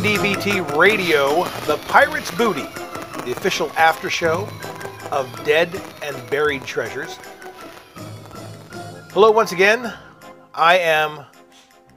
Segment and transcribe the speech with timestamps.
[0.00, 2.62] WDVT Radio, The Pirate's Booty,
[3.22, 4.48] the official after show
[5.10, 7.18] of Dead and Buried Treasures.
[9.12, 9.92] Hello, once again.
[10.54, 11.26] I am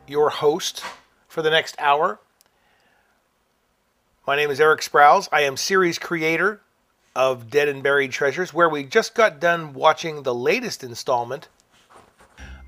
[0.05, 0.83] your host
[1.29, 2.19] for the next hour.
[4.27, 5.29] My name is Erik Sprowls.
[5.31, 6.59] I am series creator
[7.15, 11.47] of Dead and Buried Treasures, where we just got done watching the latest installment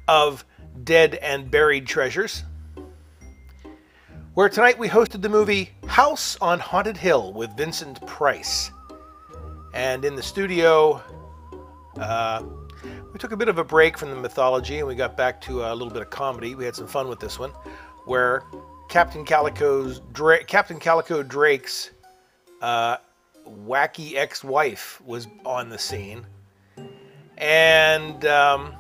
[0.07, 0.45] of
[0.81, 2.45] Dead and Buried Treasures
[4.35, 8.69] where tonight we hosted the movie House on Haunted Hill with Vincent Price.
[9.73, 11.01] And in the studio,
[11.97, 12.43] uh,
[13.13, 15.63] we took a bit of a break from the mythology and we got back to
[15.63, 16.53] a little bit of comedy.
[16.53, 17.51] We had some fun with this one,
[18.07, 18.43] where
[18.89, 21.91] Captain Calico's Dra- Captain Calico Drake's
[22.61, 22.97] uh,
[23.47, 26.25] wacky ex-wife was on the scene,
[27.37, 28.75] and um,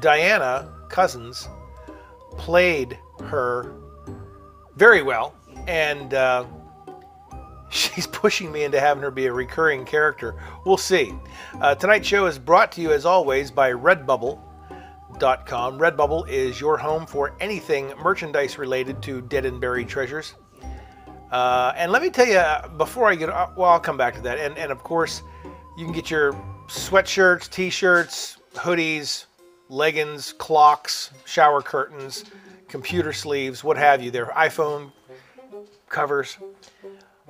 [0.00, 1.48] Diana Cousins
[2.38, 3.74] played her
[4.76, 5.34] very well,
[5.66, 6.44] and uh,
[7.70, 10.36] she's pushing me into having her be a recurring character.
[10.64, 11.12] We'll see.
[11.60, 15.78] Uh, tonight's show is brought to you, as always, by Redbubble.com.
[15.78, 20.34] Redbubble is your home for anything merchandise related to dead and buried treasures.
[21.30, 22.42] Uh, and let me tell you,
[22.76, 24.38] before I get, uh, well, I'll come back to that.
[24.38, 25.22] And, and of course,
[25.76, 26.32] you can get your
[26.68, 29.24] sweatshirts, t-shirts, hoodies,
[29.68, 32.24] leggings, clocks, shower curtains,
[32.74, 34.10] computer sleeves, what have you.
[34.10, 34.90] Their iPhone
[35.88, 36.38] covers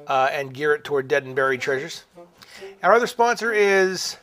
[0.07, 2.05] uh, and gear it toward dead and buried treasures.
[2.83, 4.17] Our other sponsor is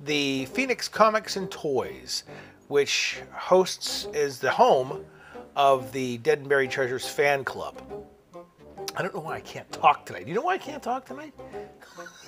[0.00, 2.24] the Phoenix Comics and Toys,
[2.66, 5.04] which hosts is the home
[5.54, 7.80] of the Dead and Buried Treasures fan club.
[8.96, 10.24] I don't know why I can't talk tonight.
[10.24, 11.34] Do you know why I can't talk tonight?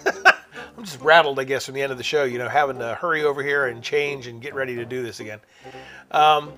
[0.07, 2.23] I'm just rattled, I guess, from the end of the show.
[2.23, 5.19] You know, having to hurry over here and change and get ready to do this
[5.19, 5.41] again.
[6.13, 6.53] Um,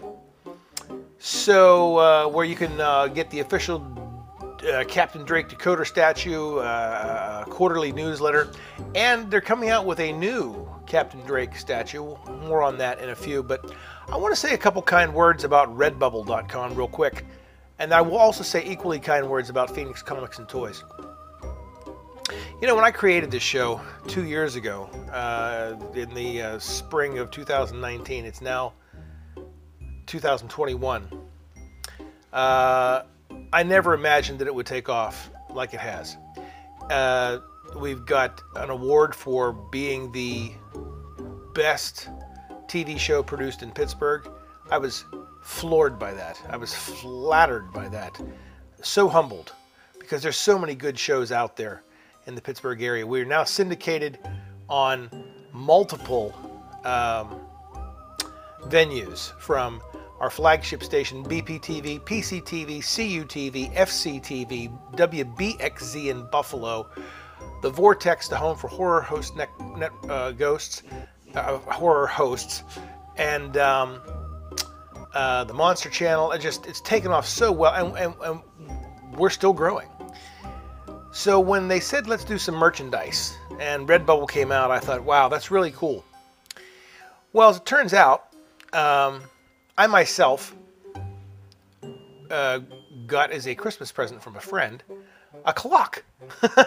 [1.18, 3.82] so, uh, where you can uh, get the official
[4.72, 8.52] uh, Captain Drake decoder statue, uh, quarterly newsletter,
[8.94, 12.16] and they're coming out with a new Captain Drake statue.
[12.42, 13.72] More on that in a few, but
[14.08, 17.24] I want to say a couple kind words about Redbubble.com real quick,
[17.78, 20.82] and I will also say equally kind words about Phoenix Comics and Toys.
[22.60, 27.18] You know, when I created this show two years ago, uh, in the uh, spring
[27.18, 28.72] of 2019, it's now
[30.08, 31.08] 2021.
[32.32, 33.02] Uh,
[33.52, 36.16] I never imagined that it would take off like it has.
[36.90, 37.38] Uh,
[37.76, 40.50] we've got an award for being the
[41.54, 42.08] best
[42.66, 44.28] TV show produced in Pittsburgh.
[44.70, 45.04] I was
[45.42, 46.40] floored by that.
[46.48, 48.20] I was flattered by that.
[48.82, 49.52] So humbled
[49.98, 51.82] because there's so many good shows out there
[52.26, 53.06] in the Pittsburgh area.
[53.06, 54.18] We're now syndicated
[54.68, 55.10] on
[55.52, 56.34] multiple
[56.84, 57.40] um,
[58.68, 59.80] venues from
[60.20, 66.88] our flagship station BPTV, PCTV, CUTV, FCTV, WBXZ in Buffalo,
[67.62, 69.48] the Vortex, the home for horror host net,
[70.08, 70.82] uh, ghosts,
[71.34, 72.64] uh, horror hosts,
[73.16, 74.00] and um,
[75.14, 76.32] uh, the Monster Channel.
[76.32, 79.88] It just it's taken off so well, and, and, and we're still growing.
[81.12, 85.28] So when they said let's do some merchandise, and Redbubble came out, I thought, wow,
[85.28, 86.04] that's really cool.
[87.32, 88.27] Well, as it turns out.
[88.72, 89.22] Um,
[89.76, 90.54] I myself
[92.30, 92.60] uh,
[93.06, 94.82] got as a Christmas present from a friend
[95.44, 96.04] a clock.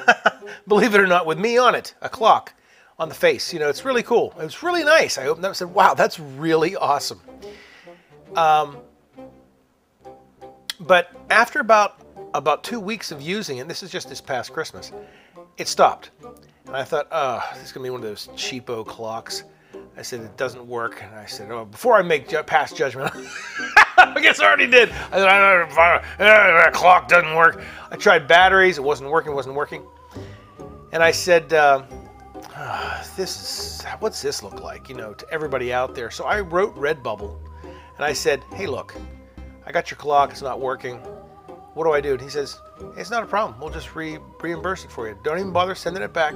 [0.67, 2.53] Believe it or not, with me on it, a clock
[2.99, 3.53] on the face.
[3.53, 4.33] You know, it's really cool.
[4.39, 5.17] It was really nice.
[5.17, 7.21] I opened up and said, wow, that's really awesome.
[8.35, 8.77] Um,
[10.79, 11.99] but after about
[12.33, 14.93] about two weeks of using it, this is just this past Christmas,
[15.57, 16.11] it stopped.
[16.65, 19.43] And I thought, oh, this is going to be one of those cheapo clocks.
[19.97, 21.03] I said, it doesn't work.
[21.03, 23.11] And I said, oh, before I make ju- pass judgment,
[23.97, 24.89] I guess I already did.
[25.11, 27.61] I said, I clock doesn't work.
[27.91, 28.77] I tried batteries.
[28.77, 29.83] It wasn't working, wasn't working.
[30.93, 31.83] And I said, uh,
[32.57, 36.09] oh, this is, what's this look like, you know, to everybody out there.
[36.09, 38.95] So I wrote Redbubble and I said, hey, look,
[39.65, 40.31] I got your clock.
[40.31, 40.97] It's not working.
[41.73, 42.13] What do I do?
[42.13, 43.59] And he says, hey, it's not a problem.
[43.59, 45.17] We'll just re- reimburse it for you.
[45.23, 46.35] Don't even bother sending it back.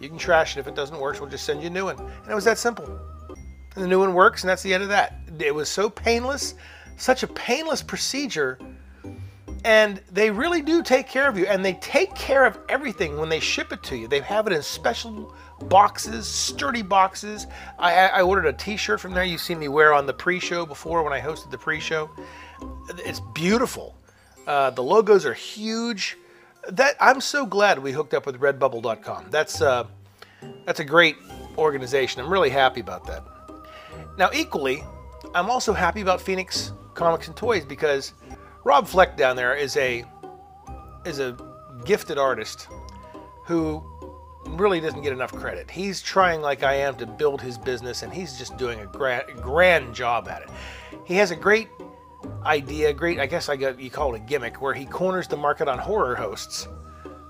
[0.00, 1.98] You can trash it if it doesn't work, we'll just send you a new one.
[1.98, 3.00] And it was that simple.
[3.28, 5.20] And the new one works, and that's the end of that.
[5.38, 6.54] It was so painless,
[6.96, 8.58] such a painless procedure.
[9.64, 13.28] And they really do take care of you, and they take care of everything when
[13.28, 14.06] they ship it to you.
[14.06, 17.46] They have it in special boxes, sturdy boxes.
[17.78, 19.24] I, I ordered a T-shirt from there.
[19.24, 22.10] You've seen me wear on the pre-show before when I hosted the pre-show.
[22.98, 23.96] It's beautiful.
[24.46, 26.16] Uh, the logos are huge
[26.70, 29.26] that I'm so glad we hooked up with Redbubble.com.
[29.30, 29.86] That's uh,
[30.64, 31.16] that's a great
[31.58, 32.20] organization.
[32.20, 33.24] I'm really happy about that.
[34.18, 34.82] Now, equally,
[35.34, 38.14] I'm also happy about Phoenix Comics and Toys because
[38.64, 40.04] Rob Fleck down there is a
[41.04, 41.36] is a
[41.84, 42.68] gifted artist
[43.44, 43.82] who
[44.46, 45.70] really doesn't get enough credit.
[45.70, 49.24] He's trying like I am to build his business, and he's just doing a grand,
[49.42, 50.50] grand job at it.
[51.04, 51.68] He has a great
[52.44, 55.36] idea, great I guess I got you call it a gimmick, where he corners the
[55.36, 56.68] market on horror hosts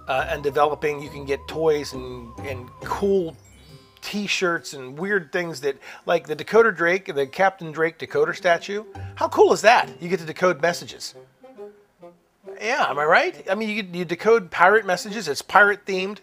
[0.09, 1.03] uh, and developing.
[1.03, 3.37] You can get toys and and cool
[4.03, 8.85] T-shirts and weird things that, like the Decoder Drake, the Captain Drake decoder statue.
[9.17, 9.91] How cool is that?
[10.01, 11.17] You get to decode messages.
[12.61, 13.45] Yeah, am I right?
[13.51, 15.27] I mean, you, you decode pirate messages.
[15.27, 16.19] It's pirate themed.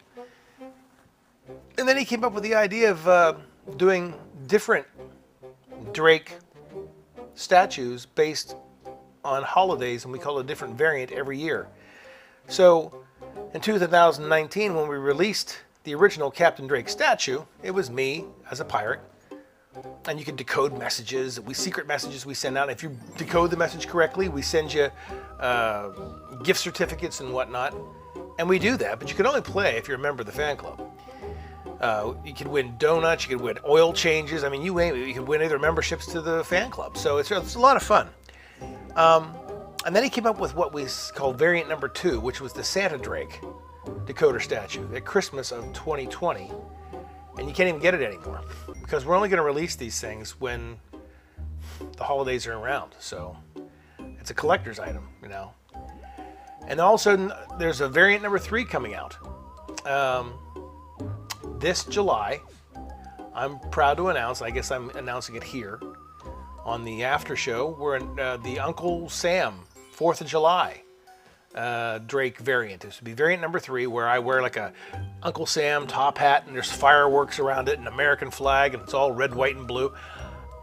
[1.78, 3.34] And then he came up with the idea of uh,
[3.75, 4.14] doing
[4.48, 4.88] different
[5.92, 6.36] Drake
[7.35, 8.56] statues based
[9.24, 11.68] on holidays, and we call a different variant every year.
[12.47, 13.03] So,
[13.53, 18.65] in 2019, when we released the original Captain Drake statue, it was me as a
[18.65, 19.00] pirate.
[20.06, 22.69] And you can decode messages, we secret messages we send out.
[22.69, 24.89] If you decode the message correctly, we send you
[25.39, 25.89] uh,
[26.44, 27.75] gift certificates and whatnot.
[28.38, 30.33] And we do that, but you can only play if you're a member of the
[30.33, 30.93] fan club.
[31.83, 34.45] Uh, you could win donuts, you could win oil changes.
[34.45, 36.97] I mean, you, you can win either memberships to the fan club.
[36.97, 38.07] So it's, it's a lot of fun.
[38.95, 39.35] Um,
[39.85, 42.63] and then he came up with what we call variant number two, which was the
[42.63, 43.41] Santa Drake
[44.06, 46.53] decoder statue at Christmas of 2020.
[47.38, 48.39] And you can't even get it anymore
[48.79, 50.77] because we're only going to release these things when
[51.97, 52.95] the holidays are around.
[53.00, 53.36] So
[54.21, 55.51] it's a collector's item, you know.
[56.65, 59.18] And all of a sudden, there's a variant number three coming out.
[59.86, 60.36] Um,
[61.63, 62.42] this July,
[63.33, 65.80] I'm proud to announce, I guess I'm announcing it here
[66.65, 69.62] on the after show, we're in uh, the Uncle Sam
[69.95, 70.83] 4th of July
[71.56, 72.81] uh, Drake variant.
[72.81, 74.74] This would be variant number three, where I wear like a
[75.24, 79.13] Uncle Sam top hat and there's fireworks around it, an American flag, and it's all
[79.13, 79.94] red, white, and blue.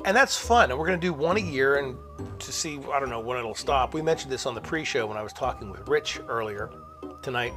[0.05, 0.71] And that's fun.
[0.71, 1.97] And we're going to do one a year and
[2.41, 3.95] to see, I don't know when it'll stop.
[3.95, 6.71] We mentioned this on the pre show when I was talking with Rich earlier
[7.23, 7.55] tonight.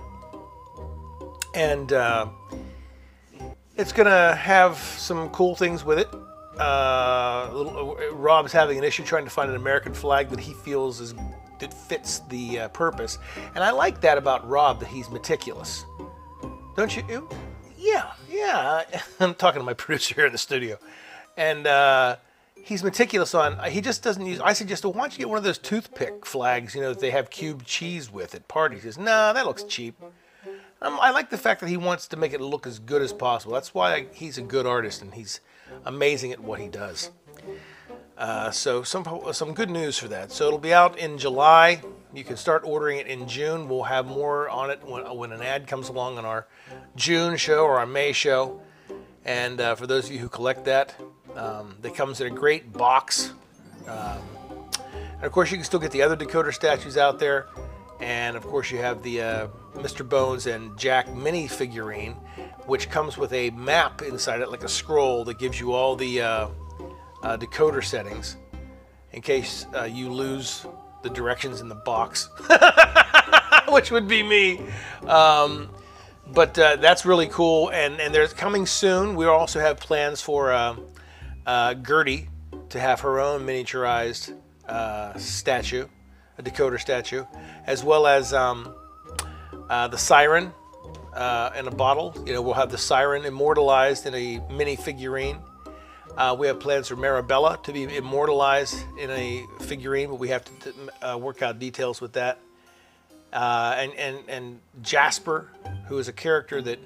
[1.54, 2.28] And uh,
[3.76, 6.10] it's going to have some cool things with it.
[6.60, 11.02] Uh, little, Rob's having an issue trying to find an American flag that he feels
[11.02, 11.16] is
[11.60, 13.18] that fits the uh, purpose.
[13.56, 15.86] And I like that about Rob that he's meticulous.
[16.76, 17.30] Don't you?
[17.78, 18.84] Yeah, yeah.
[19.20, 20.78] I'm talking to my producer here in the studio,
[21.38, 22.18] and uh,
[22.56, 23.58] he's meticulous on.
[23.70, 24.40] He just doesn't use.
[24.40, 26.76] I suggest, well, why don't you get one of those toothpick flags?
[26.76, 28.84] You know that they have cubed cheese with at parties.
[28.84, 29.96] He says, no, nah, that looks cheap.
[30.84, 33.14] Um, I like the fact that he wants to make it look as good as
[33.14, 33.54] possible.
[33.54, 35.40] That's why I, he's a good artist and he's
[35.86, 37.10] amazing at what he does.
[38.18, 40.32] Uh, so some some good news for that.
[40.32, 41.82] So it'll be out in July.
[42.14, 43.70] You can start ordering it in June.
[43.70, 46.48] We'll have more on it when, when an ad comes along on our
[46.96, 48.62] June show or our May show.
[49.26, 50.96] And uh, for those of you who collect that,
[51.36, 53.32] um, it comes in a great box.
[53.88, 54.20] Um,
[55.16, 57.48] and of course, you can still get the other decoder statues out there.
[58.04, 60.08] And of course, you have the uh, Mr.
[60.08, 62.16] Bones and Jack mini figurine,
[62.66, 66.22] which comes with a map inside it, like a scroll that gives you all the
[66.22, 66.48] uh,
[67.24, 68.36] uh, decoder settings
[69.14, 70.66] in case uh, you lose
[71.02, 72.30] the directions in the box,
[73.70, 74.62] which would be me.
[75.08, 75.70] Um,
[76.34, 79.16] but uh, that's really cool, and and there's coming soon.
[79.16, 82.28] We also have plans for uh, Gertie
[82.68, 84.36] to have her own miniaturized
[85.18, 85.88] statue,
[86.38, 87.26] a decoder statue,
[87.66, 88.74] as well as um,
[89.70, 90.52] the siren
[91.16, 92.16] in a bottle.
[92.26, 95.40] You know, we'll have the siren immortalized in a mini figurine.
[96.16, 100.46] Uh, we have plans for Marabella to be immortalized in a figurine, but we have
[100.60, 102.40] to uh, work out details with that.
[103.32, 105.50] Uh, and, and, and Jasper,
[105.88, 106.78] who is a character that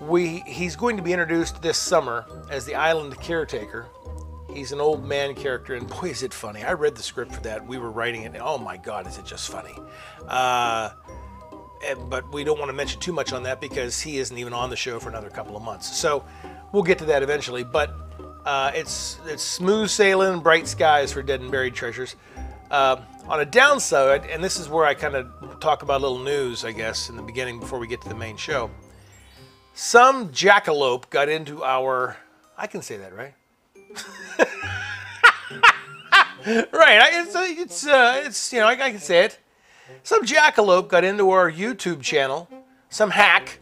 [0.00, 3.86] we he's going to be introduced this summer as the island caretaker.
[4.54, 6.62] He's an old man character, and boy, is it funny.
[6.62, 7.66] I read the script for that.
[7.66, 9.74] We were writing it, and oh my God, is it just funny.
[10.26, 10.90] Uh,
[12.08, 14.70] but we don't want to mention too much on that because he isn't even on
[14.70, 15.96] the show for another couple of months.
[15.96, 16.24] So
[16.72, 17.64] we'll get to that eventually.
[17.64, 17.94] But
[18.44, 22.16] uh, it's it's smooth sailing, bright skies for dead and buried treasures.
[22.70, 26.22] Uh, on a downside, and this is where I kind of talk about a little
[26.22, 28.70] news, I guess, in the beginning before we get to the main show.
[29.74, 32.16] Some jackalope got into our.
[32.56, 33.34] I can say that, right?
[36.72, 37.10] Right.
[37.12, 39.38] It's it's uh, it's you know I, I can say it.
[40.02, 42.48] Some jackalope got into our YouTube channel,
[42.88, 43.58] some hack,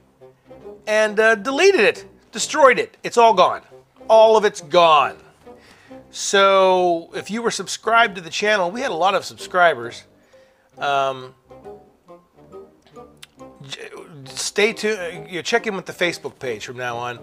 [0.87, 2.97] and uh, deleted it, destroyed it.
[3.03, 3.63] It's all gone
[4.09, 5.17] all of it's gone.
[6.11, 10.05] So if you were subscribed to the channel, we had a lot of subscribers.
[10.79, 11.35] Um,
[14.25, 15.31] stay tuned.
[15.31, 17.19] You check in with the Facebook page from now on.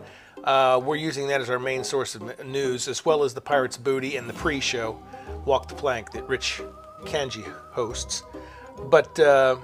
[0.46, 3.78] Uh, we're using that as our main source of news, as well as the Pirates
[3.78, 4.98] Booty and the pre-show,
[5.44, 6.62] Walk the Plank, that Rich
[7.04, 8.24] Kanji hosts.
[8.86, 9.58] But uh,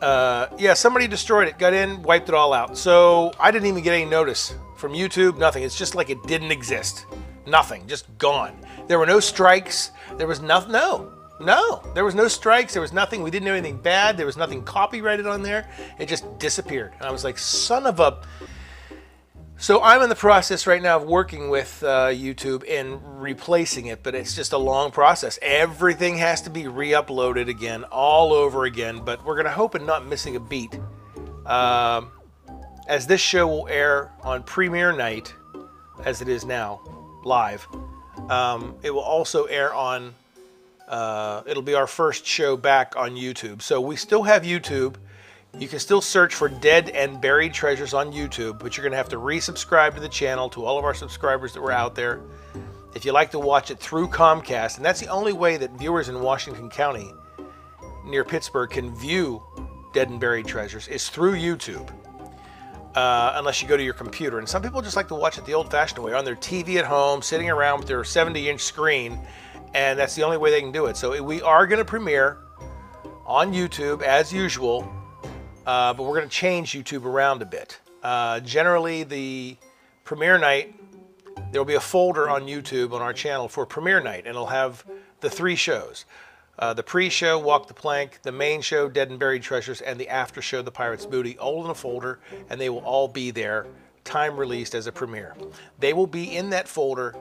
[0.00, 2.76] Uh, yeah, somebody destroyed it, got in, wiped it all out.
[2.76, 5.62] So I didn't even get any notice from YouTube, nothing.
[5.62, 7.06] It's just like it didn't exist.
[7.46, 8.56] Nothing, just gone.
[8.88, 9.92] There were no strikes.
[10.16, 10.72] There was nothing.
[10.72, 12.72] No, no, there was no strikes.
[12.72, 13.22] There was nothing.
[13.22, 14.16] We didn't do anything bad.
[14.16, 15.68] There was nothing copyrighted on there.
[16.00, 16.94] It just disappeared.
[16.98, 18.18] And I was like, son of a.
[19.62, 24.02] So I'm in the process right now of working with uh, YouTube and replacing it,
[24.02, 25.38] but it's just a long process.
[25.40, 29.04] Everything has to be re-uploaded again, all over again.
[29.04, 30.76] But we're gonna hope and not missing a beat,
[31.46, 32.10] um,
[32.88, 35.32] as this show will air on premiere night,
[36.04, 36.80] as it is now,
[37.22, 37.64] live.
[38.28, 40.12] Um, it will also air on.
[40.88, 43.62] Uh, it'll be our first show back on YouTube.
[43.62, 44.96] So we still have YouTube.
[45.58, 48.96] You can still search for Dead and Buried Treasures on YouTube, but you're going to
[48.96, 52.22] have to resubscribe to the channel to all of our subscribers that were out there.
[52.94, 56.08] If you like to watch it through Comcast, and that's the only way that viewers
[56.08, 57.12] in Washington County
[58.02, 59.42] near Pittsburgh can view
[59.92, 61.90] Dead and Buried Treasures, is through YouTube.
[62.94, 64.38] Uh, unless you go to your computer.
[64.38, 66.76] And some people just like to watch it the old fashioned way on their TV
[66.76, 69.18] at home, sitting around with their 70 inch screen,
[69.72, 70.96] and that's the only way they can do it.
[70.96, 72.38] So we are going to premiere
[73.26, 74.90] on YouTube as usual
[75.66, 77.80] uh, but we're going to change YouTube around a bit.
[78.02, 79.56] Uh, generally, the
[80.04, 80.74] premiere night,
[81.50, 84.46] there will be a folder on YouTube on our channel for premiere night, and it'll
[84.46, 84.84] have
[85.20, 86.04] the three shows.
[86.58, 90.08] Uh, the pre-show, Walk the Plank, the main show, Dead and Buried Treasures, and the
[90.08, 93.66] after show, The Pirate's Booty, all in a folder, and they will all be there,
[94.04, 95.34] time released as a premiere.
[95.78, 97.14] They will be in that folder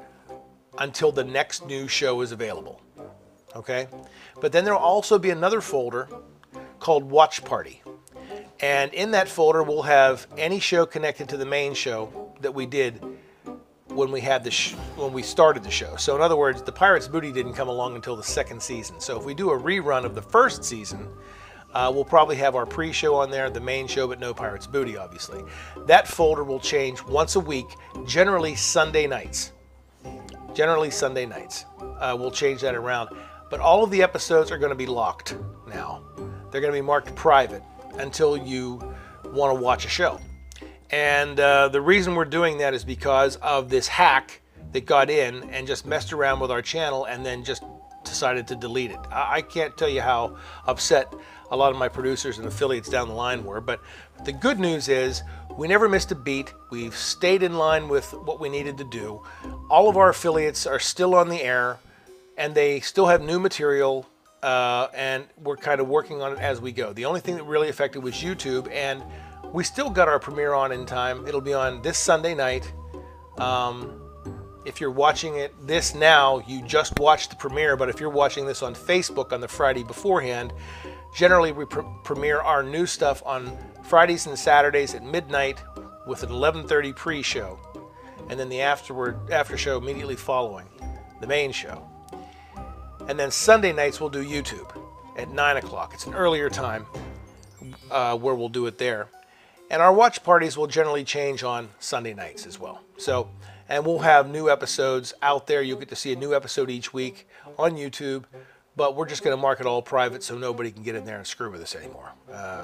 [0.78, 2.82] until the next new show is available.
[3.56, 3.88] Okay?
[4.42, 6.10] But then there will also be another folder
[6.80, 7.82] called Watch Party.
[8.62, 12.68] And in that folder, we'll have any show connected to the main show that we
[12.68, 13.04] did
[13.88, 14.52] when we had the
[14.96, 15.96] when we started the show.
[15.96, 19.00] So in other words, the Pirates Booty didn't come along until the second season.
[19.00, 21.08] So if we do a rerun of the first season,
[21.74, 24.98] uh, we'll probably have our pre-show on there, the main show, but no Pirates Booty,
[24.98, 25.44] obviously.
[25.88, 27.68] That folder will change once a week,
[28.06, 29.52] generally Sunday nights.
[30.54, 31.66] Generally Sunday nights.
[31.80, 33.10] Uh, we'll change that around.
[33.50, 35.36] But all of the episodes are going to be locked
[35.68, 36.04] now.
[36.52, 37.64] They're going to be marked private
[37.98, 38.82] until you
[39.26, 40.20] want to watch a show.
[40.90, 44.42] And uh, the reason we're doing that is because of this hack
[44.74, 47.64] that got in and just messed around with our channel and then just
[48.04, 49.00] decided to delete it.
[49.12, 51.14] I can't tell you how upset
[51.52, 53.82] a lot of my producers and affiliates down the line were, but
[54.26, 55.24] the good news is
[55.58, 56.54] we never missed a beat.
[56.72, 59.22] We've stayed in line with what we needed to do.
[59.70, 61.78] All of our affiliates are still on the air
[62.38, 64.08] and they still have new material
[64.44, 66.94] uh, and we're kind of working on it as we go.
[66.94, 69.04] The only thing that really affected was YouTube, and
[69.52, 71.28] we still got our premiere on in time.
[71.28, 72.72] It'll be on this Sunday night.
[73.38, 74.02] Um,
[74.66, 78.46] if you're watching it this now, you just watched the premiere, but if you're watching
[78.46, 80.54] this on Facebook on the Friday beforehand,
[81.16, 85.62] generally we pr- premiere our new stuff on Fridays and Saturdays at midnight
[86.06, 87.60] with an 11:30 pre-show,
[88.30, 90.68] and then the afterward after show immediately following
[91.20, 91.91] the main show.
[93.12, 94.74] And then Sunday nights we'll do YouTube
[95.18, 95.94] at 9 o'clock.
[95.94, 96.86] It's an earlier time
[97.92, 99.10] uh, where we'll do it there.
[99.70, 102.80] And our watch parties will generally change on Sunday nights as well.
[102.96, 103.30] So,
[103.68, 105.62] and we'll have new episodes out there.
[105.62, 107.28] You'll get to see a new episode each week
[107.60, 108.24] on YouTube.
[108.78, 111.18] But we're just going to mark it all private so nobody can get in there
[111.18, 112.14] and screw with us anymore.
[112.32, 112.64] Uh,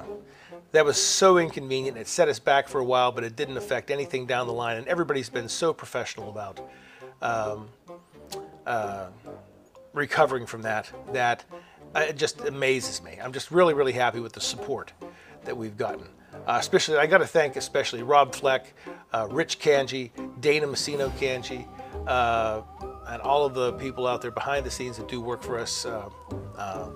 [0.71, 1.97] that was so inconvenient.
[1.97, 4.77] It set us back for a while, but it didn't affect anything down the line.
[4.77, 6.61] And everybody's been so professional about
[7.21, 7.67] um,
[8.65, 9.07] uh,
[9.97, 11.43] recovering from that that
[11.95, 13.17] uh, it just amazes me.
[13.21, 14.93] I'm just really, really happy with the support
[15.45, 16.07] that we've gotten.
[16.45, 18.73] Uh, especially, I got to thank especially Rob Fleck,
[19.13, 21.67] uh, Rich Kanji, Dana Messino Kanji,
[22.07, 22.61] uh,
[23.07, 25.85] and all of the people out there behind the scenes that do work for us.
[25.85, 26.09] Uh,
[26.57, 26.89] uh,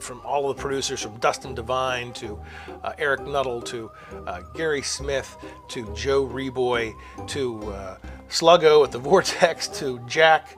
[0.00, 2.38] from all of the producers, from Dustin Devine to
[2.98, 3.90] Eric Nuttall to
[4.54, 5.36] Gary Smith
[5.68, 6.94] to Joe Reboy
[7.26, 7.96] to
[8.28, 10.56] Sluggo at the Vortex to Jack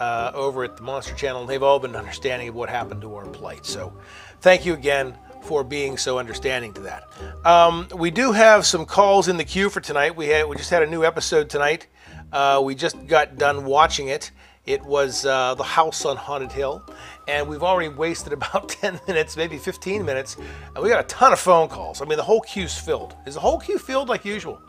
[0.00, 1.42] uh, over at the Monster Channel.
[1.42, 3.64] And they've all been understanding of what happened to our plight.
[3.64, 3.92] So
[4.40, 7.04] thank you again for being so understanding to that.
[7.46, 10.16] Um, we do have some calls in the queue for tonight.
[10.16, 11.86] We had we just had a new episode tonight.
[12.32, 14.30] Uh, we just got done watching it.
[14.66, 16.84] It was uh, The House on Haunted Hill,
[17.26, 20.36] and we've already wasted about 10 minutes, maybe 15 minutes,
[20.74, 22.02] and we got a ton of phone calls.
[22.02, 23.16] I mean, the whole queue's filled.
[23.26, 24.60] Is the whole queue filled like usual?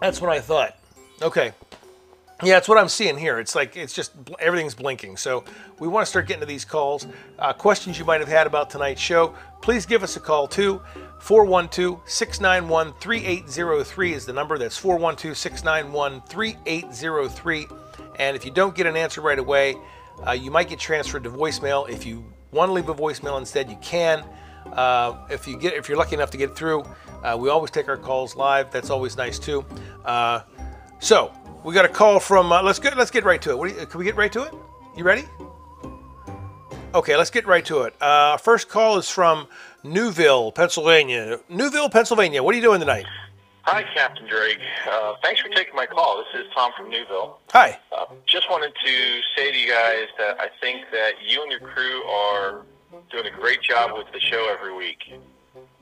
[0.00, 0.76] That's what I thought.
[1.22, 1.52] Okay,
[2.42, 3.38] yeah, it's what I'm seeing here.
[3.38, 5.16] It's like it's just everything's blinking.
[5.16, 5.42] So
[5.78, 7.06] we want to start getting to these calls.
[7.38, 10.82] Uh, questions you might have had about tonight's show, please give us a call too.
[11.20, 14.58] 412-691-3803 is the number.
[14.58, 17.78] That's 412-691-3803.
[18.18, 19.76] And if you don't get an answer right away,
[20.26, 21.88] uh, you might get transferred to voicemail.
[21.88, 24.22] If you want to leave a voicemail instead, you can.
[24.72, 26.84] Uh, if you get if you're lucky enough to get through,
[27.22, 28.70] uh, we always take our calls live.
[28.70, 29.64] That's always nice too.
[30.04, 30.40] Uh,
[30.98, 31.32] so
[31.66, 32.52] we got a call from.
[32.52, 33.58] Uh, let's get let's get right to it.
[33.58, 34.54] What you, can we get right to it?
[34.96, 35.24] You ready?
[36.94, 38.00] Okay, let's get right to it.
[38.00, 39.48] Uh, first call is from
[39.82, 41.40] Newville, Pennsylvania.
[41.48, 42.42] Newville, Pennsylvania.
[42.42, 43.04] What are you doing tonight?
[43.62, 44.60] Hi, Captain Drake.
[44.88, 46.18] Uh, thanks for taking my call.
[46.18, 47.40] This is Tom from Newville.
[47.50, 47.76] Hi.
[47.90, 51.60] Uh, just wanted to say to you guys that I think that you and your
[51.60, 52.62] crew are
[53.10, 55.02] doing a great job with the show every week.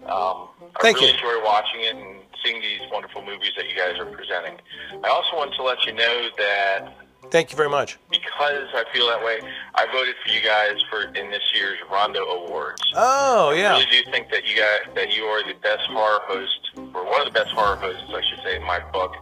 [0.07, 1.15] Um, I Thank really you.
[1.15, 4.55] enjoy watching it and seeing these wonderful movies that you guys are presenting.
[5.03, 6.93] I also want to let you know that
[7.31, 7.99] Thank you very much.
[8.11, 9.39] because I feel that way,
[9.75, 12.83] I voted for you guys for in this year's Rondo Awards.
[12.95, 13.75] Oh yeah.
[13.75, 17.05] I really do think that you guys that you are the best horror host, or
[17.05, 19.13] one of the best horror hosts, I should say, in my book.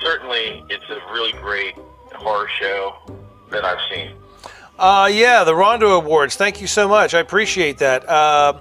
[0.00, 1.74] Certainly, it's a really great
[2.14, 2.94] horror show
[3.50, 4.12] that I've seen.
[4.78, 6.36] Uh, yeah, the Rondo Awards.
[6.36, 7.12] Thank you so much.
[7.14, 8.08] I appreciate that.
[8.08, 8.54] Uh,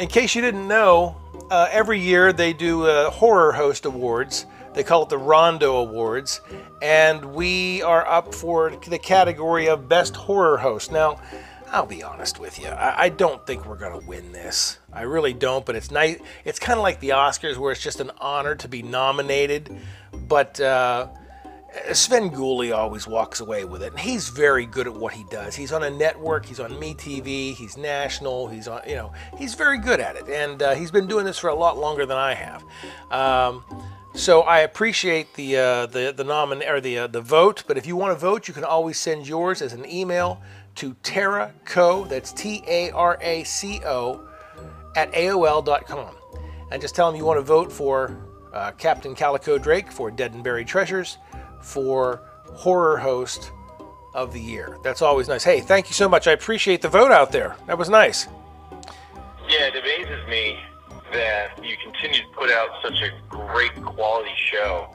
[0.00, 1.14] in case you didn't know,
[1.50, 4.46] uh, every year they do uh, horror host awards.
[4.72, 6.40] They call it the Rondo Awards,
[6.80, 10.90] and we are up for the category of best horror host.
[10.90, 11.20] Now,
[11.68, 12.68] I'll be honest with you.
[12.68, 14.78] I, I don't think we're gonna win this.
[14.92, 15.66] I really don't.
[15.66, 16.18] But it's nice.
[16.44, 19.76] It's kind of like the Oscars, where it's just an honor to be nominated.
[20.12, 21.08] But uh,
[21.90, 25.54] Svengoolie always walks away with it, and he's very good at what he does.
[25.54, 29.78] He's on a network, he's on MeTV, he's national, he's on, you know, he's very
[29.78, 32.34] good at it, and uh, he's been doing this for a lot longer than I
[32.34, 32.64] have.
[33.10, 33.64] Um,
[34.14, 37.86] so I appreciate the uh, the the nomin or the uh, the vote, but if
[37.86, 40.42] you want to vote, you can always send yours as an email
[40.76, 42.08] to Taraco.
[42.08, 44.26] That's T A R A C O
[44.96, 46.16] at AOL.com.
[46.72, 48.16] And just tell them you want to vote for
[48.52, 51.18] uh, Captain Calico Drake for Dead and Buried Treasures
[51.60, 52.22] for
[52.54, 53.52] Horror Host
[54.14, 54.76] of the Year.
[54.82, 55.44] That's always nice.
[55.44, 56.26] Hey, thank you so much.
[56.26, 57.56] I appreciate the vote out there.
[57.66, 58.26] That was nice.
[59.48, 60.58] Yeah, it amazes me
[61.12, 64.88] that you continue to put out such a great quality show.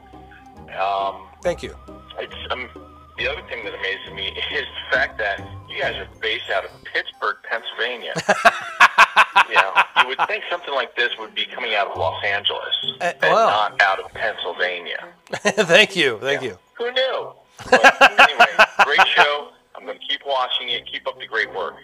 [0.79, 1.75] Um, Thank you.
[2.19, 2.69] it's um,
[3.17, 6.65] the other thing that amazes me is the fact that you guys are based out
[6.65, 8.13] of Pittsburgh, Pennsylvania.
[9.49, 9.73] you know,
[10.05, 13.17] you would think something like this would be coming out of Los Angeles Uh, and
[13.33, 13.47] well.
[13.47, 15.07] not out of Pennsylvania.
[15.31, 16.19] thank you.
[16.21, 16.57] Thank you.
[16.77, 17.31] Who knew?
[17.71, 18.45] But anyway,
[18.83, 19.49] great show.
[19.75, 20.85] I'm going to keep watching it.
[20.85, 21.75] Keep up the great work.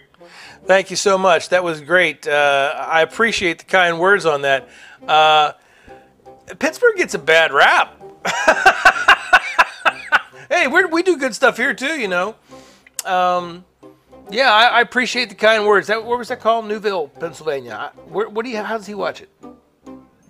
[0.66, 1.48] Thank you so much.
[1.48, 2.26] That was great.
[2.28, 4.68] Uh, I appreciate the kind words on that.
[5.06, 5.52] Uh,
[6.58, 8.00] Pittsburgh gets a bad rap.
[10.50, 12.36] hey, we're, we do good stuff here too, you know.
[13.04, 13.64] Um,
[14.32, 15.86] yeah, I, I appreciate the kind words.
[15.86, 16.66] That where was that called?
[16.66, 17.92] Newville, Pennsylvania.
[17.94, 18.62] I, where, what do you?
[18.62, 19.28] How does he watch it?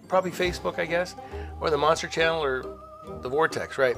[0.09, 1.15] Probably Facebook, I guess,
[1.61, 2.79] or the Monster Channel, or
[3.23, 3.97] the Vortex, right?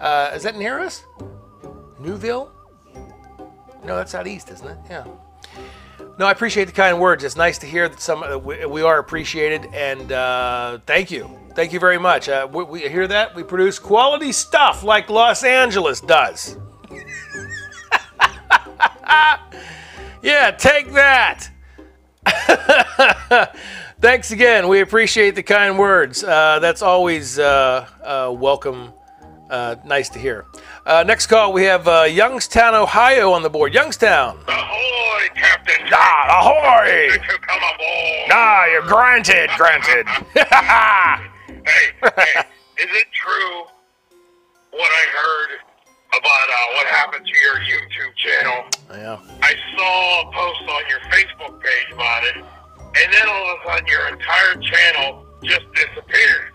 [0.00, 1.04] Uh, is that near us?
[2.00, 2.50] Newville?
[3.84, 4.78] No, that's out east, isn't it?
[4.88, 5.06] Yeah.
[6.18, 7.24] No, I appreciate the kind words.
[7.24, 11.30] It's nice to hear that some uh, we, we are appreciated, and uh, thank you,
[11.54, 12.28] thank you very much.
[12.28, 16.56] Uh, we, we hear that we produce quality stuff like Los Angeles does.
[20.22, 21.48] yeah, take that.
[24.00, 24.68] Thanks again.
[24.68, 26.24] We appreciate the kind words.
[26.24, 28.92] Uh, that's always uh, uh, welcome.
[29.50, 30.46] Uh, nice to hear.
[30.86, 33.74] Uh, next call, we have uh, Youngstown, Ohio on the board.
[33.74, 34.38] Youngstown.
[34.48, 35.86] Ahoy, Captain!
[35.92, 37.18] Ah, ahoy!
[37.18, 38.30] Come aboard?
[38.30, 40.06] Ah, you're granted, granted.
[41.64, 42.40] Hey, hey,
[42.82, 43.62] is it true
[44.72, 45.60] what I heard
[46.18, 48.64] about uh, what happened to your YouTube channel?
[48.90, 49.18] yeah.
[49.42, 53.68] I saw a post on your Facebook page about it, and then all of a
[53.68, 56.52] sudden your entire channel just disappeared.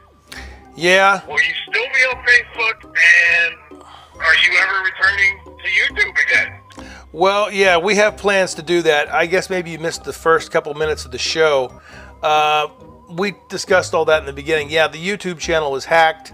[0.76, 1.26] Yeah.
[1.28, 3.82] Will you still be on Facebook, and
[4.20, 6.94] are you ever returning to YouTube again?
[7.12, 9.12] Well, yeah, we have plans to do that.
[9.12, 11.82] I guess maybe you missed the first couple minutes of the show.
[12.22, 12.68] Uh,
[13.10, 14.70] we discussed all that in the beginning.
[14.70, 16.34] Yeah, the YouTube channel was hacked,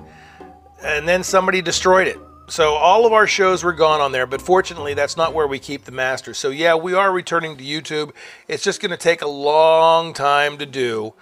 [0.83, 2.19] and then somebody destroyed it.
[2.49, 5.59] So all of our shows were gone on there, but fortunately, that's not where we
[5.59, 6.33] keep the master.
[6.33, 8.11] So yeah, we are returning to YouTube.
[8.47, 11.13] It's just going to take a long time to do,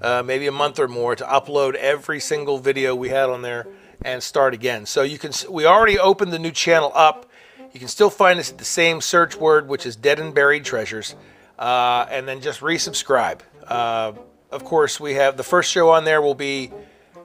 [0.00, 3.66] uh, maybe a month or more, to upload every single video we had on there
[4.02, 4.86] and start again.
[4.86, 5.32] So you can.
[5.50, 7.28] We already opened the new channel up.
[7.72, 10.64] You can still find us at the same search word, which is Dead and Buried
[10.64, 11.16] Treasures,
[11.58, 13.40] uh, and then just resubscribe.
[13.66, 14.12] Uh,
[14.50, 16.72] of course, we have the first show on there will be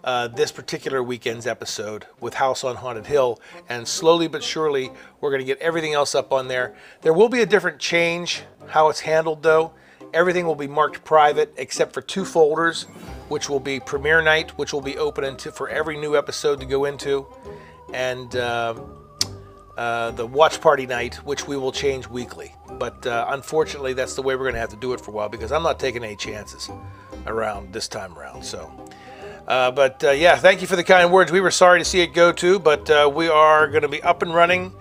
[0.04, 3.40] uh, this particular weekend's episode with House on Haunted Hill,
[3.70, 6.76] and slowly but surely we're going to get everything else up on there.
[7.02, 9.74] There will be a different change how it's handled though.
[10.14, 12.84] Everything will be marked private except for two folders,
[13.30, 16.66] which will be premiere night, which will be open into for every new episode to
[16.66, 17.26] go into,
[17.94, 18.36] and.
[18.36, 18.76] Uh,
[19.78, 22.54] uh, the watch party night, which we will change weekly.
[22.74, 25.14] But uh, unfortunately, that's the way we're going to have to do it for a
[25.16, 26.70] while because I'm not taking any chances
[27.26, 28.44] around this time around.
[28.44, 28.72] So,
[29.48, 31.32] uh, but uh, yeah, thank you for the kind words.
[31.32, 34.02] We were sorry to see it go to, but uh, we are going to be
[34.02, 34.74] up and running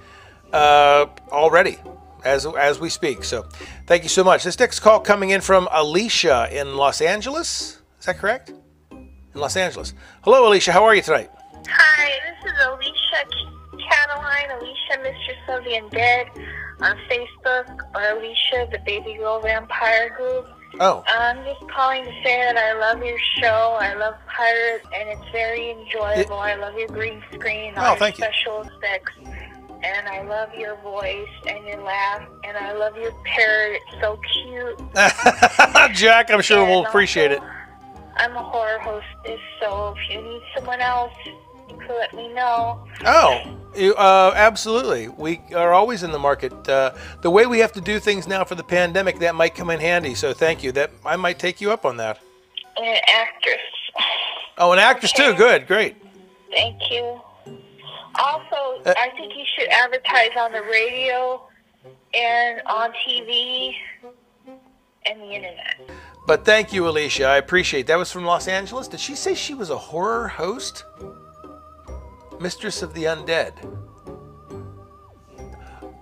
[0.53, 1.79] uh, already
[2.25, 3.25] as as we speak.
[3.25, 3.47] So,
[3.87, 4.45] thank you so much.
[4.45, 7.81] This next call coming in from Alicia in Los Angeles.
[7.99, 8.51] Is that correct?
[8.91, 9.95] In Los Angeles.
[10.23, 10.73] Hello, Alicia.
[10.73, 11.31] How are you tonight?
[11.69, 12.11] Hi,
[12.43, 13.25] this is Alicia
[13.89, 16.27] Cataline, Alicia Mistress of the Undead
[16.81, 20.47] on Facebook, or Alicia the Baby Girl Vampire Group.
[20.81, 23.77] Oh, I'm just calling to say that I love your show.
[23.81, 26.37] I love Pirate, and it's very enjoyable.
[26.39, 28.25] I love your green screen, Oh, all your thank you.
[28.25, 29.13] special effects,
[29.83, 33.81] and I love your voice and your laugh, and I love your parrot.
[33.93, 34.79] It's so cute.
[35.95, 37.41] Jack, I'm sure we'll And appreciate it.
[38.17, 42.85] I'm a horror hostess, so if you need someone else, you can let me know.
[43.05, 45.09] Oh, you, uh, absolutely.
[45.09, 46.69] We are always in the market.
[46.69, 49.71] Uh, the way we have to do things now for the pandemic, that might come
[49.71, 50.15] in handy.
[50.15, 50.73] So thank you.
[50.73, 52.21] That I might take you up on that.
[52.77, 53.61] And an actress.
[54.59, 55.35] Oh, an actress too.
[55.35, 55.97] Good, great.
[56.51, 57.21] Thank you.
[58.19, 61.43] Also, Uh, I think you should advertise on the radio
[62.15, 63.75] and on TV
[65.07, 65.81] and the internet.
[66.27, 67.25] But thank you, Alicia.
[67.25, 67.87] I appreciate.
[67.87, 68.87] That was from Los Angeles.
[68.87, 70.85] Did she say she was a horror host?
[72.43, 73.53] Mistress of the Undead.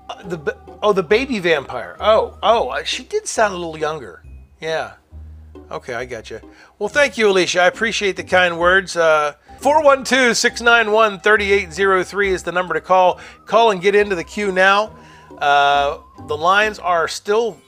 [0.09, 1.97] Uh, the oh, the baby vampire.
[2.01, 4.25] Oh, oh, uh, she did sound a little younger.
[4.61, 4.95] Yeah.
[5.71, 6.41] Okay, I got you.
[6.79, 7.61] Well, thank you, Alicia.
[7.61, 8.97] I appreciate the kind words.
[8.97, 13.21] Uh, 412 691 3803 is the number to call.
[13.45, 14.97] Call and get into the queue now.
[15.39, 17.59] Uh, the lines are still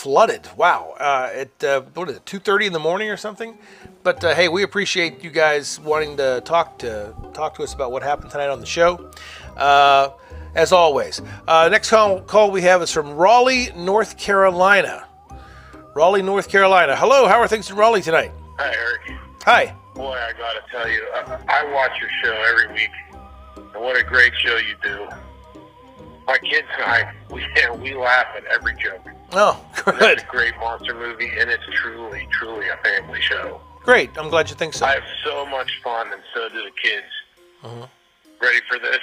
[0.00, 0.48] flooded.
[0.56, 0.94] Wow.
[0.98, 3.58] Uh, at uh, what is it, 2:30 in the morning or something?
[4.02, 7.92] But uh, hey, we appreciate you guys wanting to talk to talk to us about
[7.92, 9.10] what happened tonight on the show.
[9.56, 10.10] Uh,
[10.54, 15.06] as always, uh, next call, call we have is from Raleigh, North Carolina.
[15.94, 16.96] Raleigh, North Carolina.
[16.96, 18.32] Hello, how are things in Raleigh tonight?
[18.58, 19.20] Hi, Eric.
[19.44, 19.76] Hi.
[19.94, 22.90] Boy, I gotta tell you, I, I watch your show every week,
[23.56, 25.08] and what a great show you do.
[26.30, 27.44] My kids and I, we
[27.80, 29.04] we laugh at every joke.
[29.32, 30.18] Oh, good.
[30.18, 33.60] It's a great monster movie, and it's truly, truly a family show.
[33.82, 34.16] Great.
[34.16, 34.86] I'm glad you think so.
[34.86, 37.04] I have so much fun, and so do the kids.
[38.40, 39.00] Ready for this?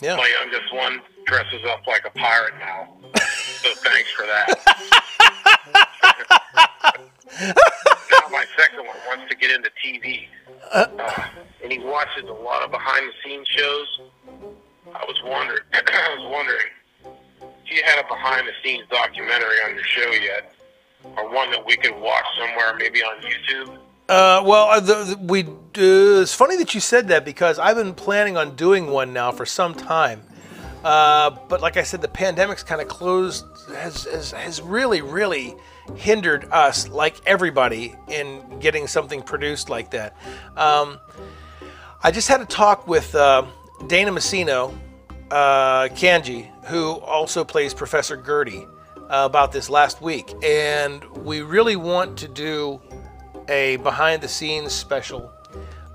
[0.00, 0.14] Yeah.
[0.14, 4.46] My youngest one dresses up like a pirate now, so thanks for that.
[8.12, 10.28] now my second one wants to get into TV,
[10.72, 10.86] uh,
[11.64, 14.00] and he watches a lot of behind-the-scenes shows.
[14.94, 16.66] I was wondering, I was wondering,
[17.64, 20.54] if you had a behind-the-scenes documentary on your show yet,
[21.16, 23.78] or one that we could watch somewhere, maybe on YouTube.
[24.08, 27.76] Uh, well, uh, the, the, we uh, it's funny that you said that because I've
[27.76, 30.22] been planning on doing one now for some time.
[30.82, 35.54] Uh, but like I said, the pandemic's kind of closed has, has has really really
[35.94, 40.16] hindered us, like everybody, in getting something produced like that.
[40.56, 40.98] Um,
[42.02, 43.44] I just had a talk with uh,
[43.86, 44.76] Dana Massino,
[45.30, 48.66] uh, Kanji, who also plays Professor Gertie,
[48.96, 52.80] uh, about this last week, and we really want to do
[53.48, 55.32] a behind the scenes special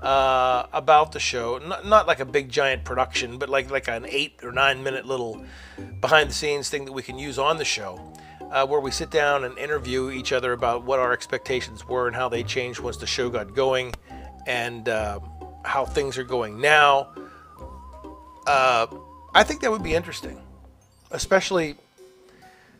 [0.02, 1.58] uh, about the show.
[1.58, 5.06] Not, not like a big giant production, but like like an eight or nine minute
[5.06, 5.42] little
[6.00, 8.12] behind the scenes thing that we can use on the show,
[8.50, 12.16] uh, where we sit down and interview each other about what our expectations were and
[12.16, 13.94] how they changed once the show got going,
[14.46, 15.18] and uh,
[15.64, 17.08] how things are going now.
[18.46, 18.86] Uh,
[19.34, 20.40] I think that would be interesting,
[21.10, 21.76] especially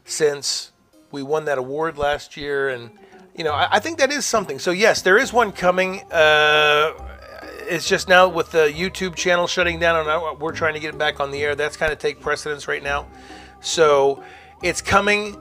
[0.05, 0.73] since
[1.11, 2.91] we won that award last year and
[3.35, 4.59] you know I, I think that is something.
[4.59, 6.93] So yes there is one coming uh,
[7.69, 10.99] it's just now with the youtube channel shutting down and we're trying to get it
[10.99, 11.55] back on the air.
[11.55, 13.07] That's kind of take precedence right now.
[13.61, 14.23] So
[14.63, 15.37] it's coming.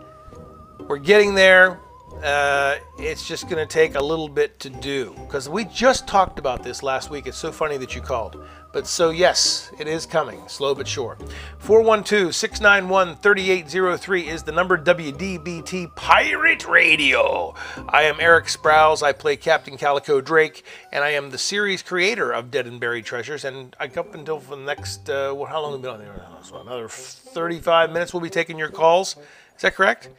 [0.87, 1.79] We're getting there.
[2.23, 6.39] Uh, it's just going to take a little bit to do because we just talked
[6.39, 7.27] about this last week.
[7.27, 8.41] It's so funny that you called
[8.75, 11.17] but so yes it is coming slow but sure.
[11.63, 17.55] 412-691-3803 is the number wdbt pirate radio.
[17.87, 19.01] I am erik sprowls.
[19.01, 23.05] I play captain calico drake and i am the series creator of dead and buried
[23.05, 23.45] treasures.
[23.45, 26.27] And i up until the next uh, well, how long have we been on there
[26.43, 29.15] so another 35 minutes we'll be taking your calls.
[29.55, 30.09] Is that correct?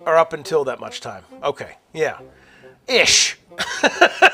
[0.00, 1.24] Or up until that much time.
[1.42, 2.18] Okay, yeah,
[2.86, 3.39] ish.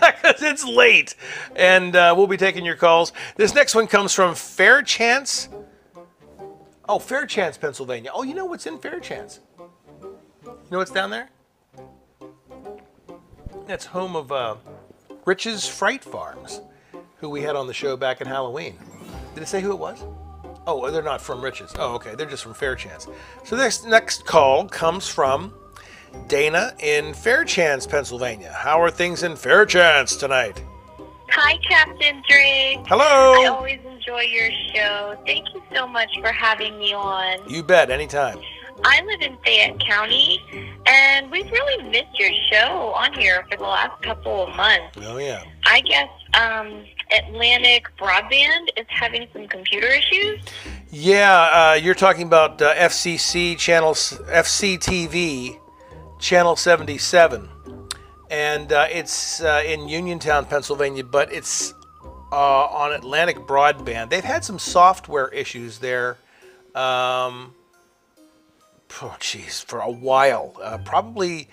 [0.00, 1.14] Because it's late,
[1.56, 3.12] and uh, we'll be taking your calls.
[3.36, 5.48] This next one comes from Fairchance.
[6.88, 8.10] Oh, Fairchance, Pennsylvania.
[8.14, 9.40] Oh, you know what's in Fairchance?
[9.60, 11.30] You know what's down there?
[13.66, 14.56] That's home of uh,
[15.24, 16.60] Rich's Fright Farms,
[17.16, 18.78] who we had on the show back in Halloween.
[19.34, 20.04] Did it say who it was?
[20.66, 21.72] Oh, they're not from Riches.
[21.78, 22.14] Oh, okay.
[22.14, 23.08] They're just from Fairchance.
[23.44, 25.54] So this next call comes from
[26.26, 28.52] Dana in Fairchance, Pennsylvania.
[28.52, 30.62] How are things in Fairchance tonight?
[31.30, 32.80] Hi, Captain Drake.
[32.86, 33.42] Hello.
[33.42, 35.16] I always enjoy your show.
[35.26, 37.48] Thank you so much for having me on.
[37.48, 37.90] You bet.
[37.90, 38.38] Anytime.
[38.84, 40.40] I live in Fayette County,
[40.86, 44.96] and we've really missed your show on here for the last couple of months.
[45.02, 45.42] Oh yeah.
[45.66, 50.40] I guess um, Atlantic Broadband is having some computer issues.
[50.90, 55.58] Yeah, uh, you're talking about uh, FCC channels, FCTV,
[56.18, 57.48] channel 77,
[58.30, 61.72] and uh, it's uh, in Uniontown, Pennsylvania, but it's
[62.32, 64.10] uh, on Atlantic Broadband.
[64.10, 66.18] They've had some software issues there.
[66.74, 67.54] Um,
[69.02, 71.48] oh, jeez, for a while, uh, probably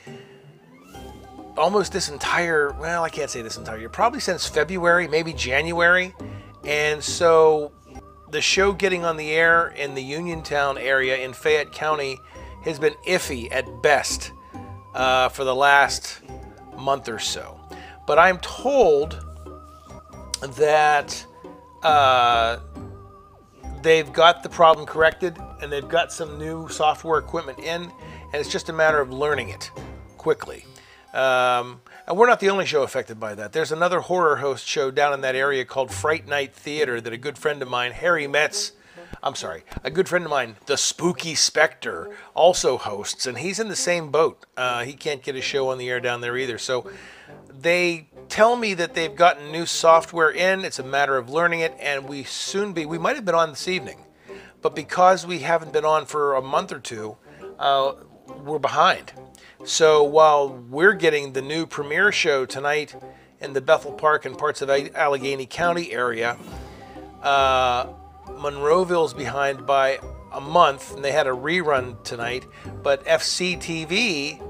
[1.58, 2.72] almost this entire.
[2.74, 3.90] Well, I can't say this entire year.
[3.90, 6.14] Probably since February, maybe January,
[6.66, 7.72] and so
[8.32, 12.18] the show getting on the air in the Uniontown area in Fayette County
[12.64, 14.32] has been iffy at best
[14.96, 16.22] uh, for the last
[16.78, 17.60] month or so.
[18.08, 19.24] But I'm told
[20.42, 21.26] that
[21.84, 22.60] uh,
[23.82, 28.52] they've got the problem corrected and they've got some new software equipment in, and it's
[28.52, 29.72] just a matter of learning it
[30.18, 30.66] quickly.
[31.14, 33.54] Um, and we're not the only show affected by that.
[33.54, 37.18] There's another horror host show down in that area called Fright Night Theater that a
[37.18, 38.74] good friend of mine, Harry Metz,
[39.26, 43.70] I'm sorry, a good friend of mine, the Spooky Spectre, also hosts, and he's in
[43.70, 44.46] the same boat.
[44.56, 46.60] Uh, he can't get a show on the air down there either.
[46.60, 46.88] So
[47.50, 50.64] they tell me that they've gotten new software in.
[50.64, 52.86] It's a matter of learning it, and we soon be.
[52.86, 54.06] We might have been on this evening,
[54.62, 57.18] but because we haven't been on for a month or two,
[57.58, 57.94] uh,
[58.44, 59.12] we're behind.
[59.64, 62.96] So while we're getting the new premiere show tonight
[63.42, 66.38] in the Bethel Park and parts of Allegheny County area,
[67.24, 67.88] uh,
[68.38, 70.00] Monroeville's behind by
[70.32, 72.46] a month, and they had a rerun tonight.
[72.84, 74.42] But FCTV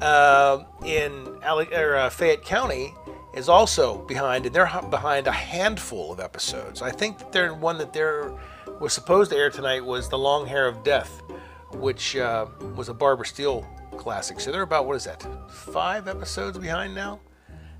[0.00, 2.94] uh, in Ale- or, uh, Fayette County
[3.34, 6.82] is also behind, and they're behind a handful of episodes.
[6.82, 8.32] I think that they're one that they're
[8.80, 11.22] was supposed to air tonight was The Long Hair of Death,
[11.72, 14.40] which uh, was a Barbara Steele classic.
[14.40, 15.24] So they're about what is that?
[15.50, 17.20] Five episodes behind now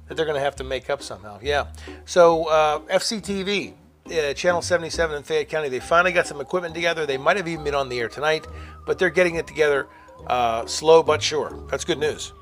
[0.09, 1.39] that they're going to have to make up somehow.
[1.43, 1.67] Yeah.
[2.05, 3.75] So uh, FCTV.
[4.07, 7.07] Uh, Channel 77 in Fayette County, they finally got some equipment together.
[7.07, 8.47] They might have even been on the air tonight,
[8.85, 9.89] but they're getting it together
[10.27, 11.59] uh, slow but sure.
[11.71, 12.33] That's good news.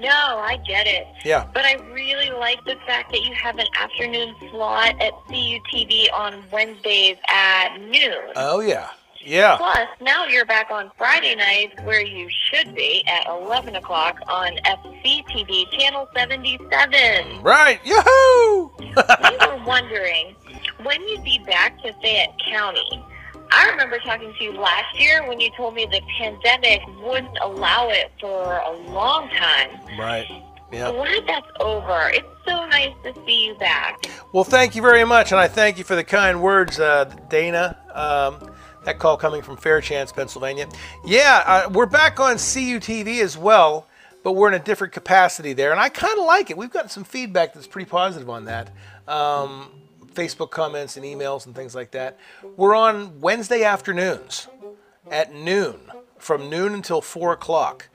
[0.00, 1.06] No, I get it.
[1.24, 1.46] Yeah.
[1.54, 6.42] But I really like the fact that you have an afternoon slot at CUTV on
[6.50, 8.32] Wednesdays at noon.
[8.34, 8.88] Oh, yeah.
[9.24, 9.56] Yeah.
[9.56, 14.56] Plus, now you're back on Friday nights where you should be at 11 o'clock on
[14.64, 17.40] FCTV Channel 77.
[17.42, 17.78] Right.
[17.84, 18.70] Yahoo!
[18.78, 20.34] we were wondering
[20.84, 23.04] when you'd be back to Fayette County.
[23.50, 27.88] I remember talking to you last year when you told me the pandemic wouldn't allow
[27.90, 29.70] it for a long time.
[29.98, 30.26] right.
[30.72, 30.90] Yeah.
[30.90, 32.10] Glad that's over.
[32.14, 34.06] It's so nice to see you back.
[34.32, 37.76] Well, thank you very much, and I thank you for the kind words, uh, Dana.
[37.92, 38.50] Um,
[38.84, 40.66] that call coming from Fairchance, Pennsylvania.
[41.04, 43.86] Yeah, uh, we're back on CUTV as well,
[44.22, 46.56] but we're in a different capacity there, and I kind of like it.
[46.56, 48.70] We've gotten some feedback that's pretty positive on that.
[49.06, 49.68] Um,
[50.14, 52.18] Facebook comments and emails and things like that.
[52.56, 54.48] We're on Wednesday afternoons
[55.10, 55.80] at noon,
[56.18, 57.88] from noon until four o'clock.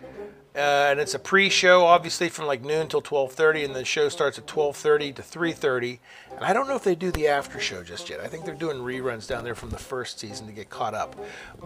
[0.56, 4.40] Uh, and it's a pre-show, obviously, from like noon till 12:30, and the show starts
[4.40, 6.00] at 12:30 to 3:30.
[6.36, 8.22] And I don't know if they do the after show just yet.
[8.22, 11.16] I think they're doing reruns down there from the first season to get caught up.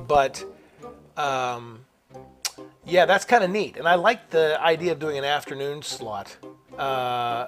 [0.08, 0.44] But
[1.16, 1.86] um,
[2.86, 6.36] yeah, that's kind of neat, and I like the idea of doing an afternoon slot.
[6.78, 7.48] Uh,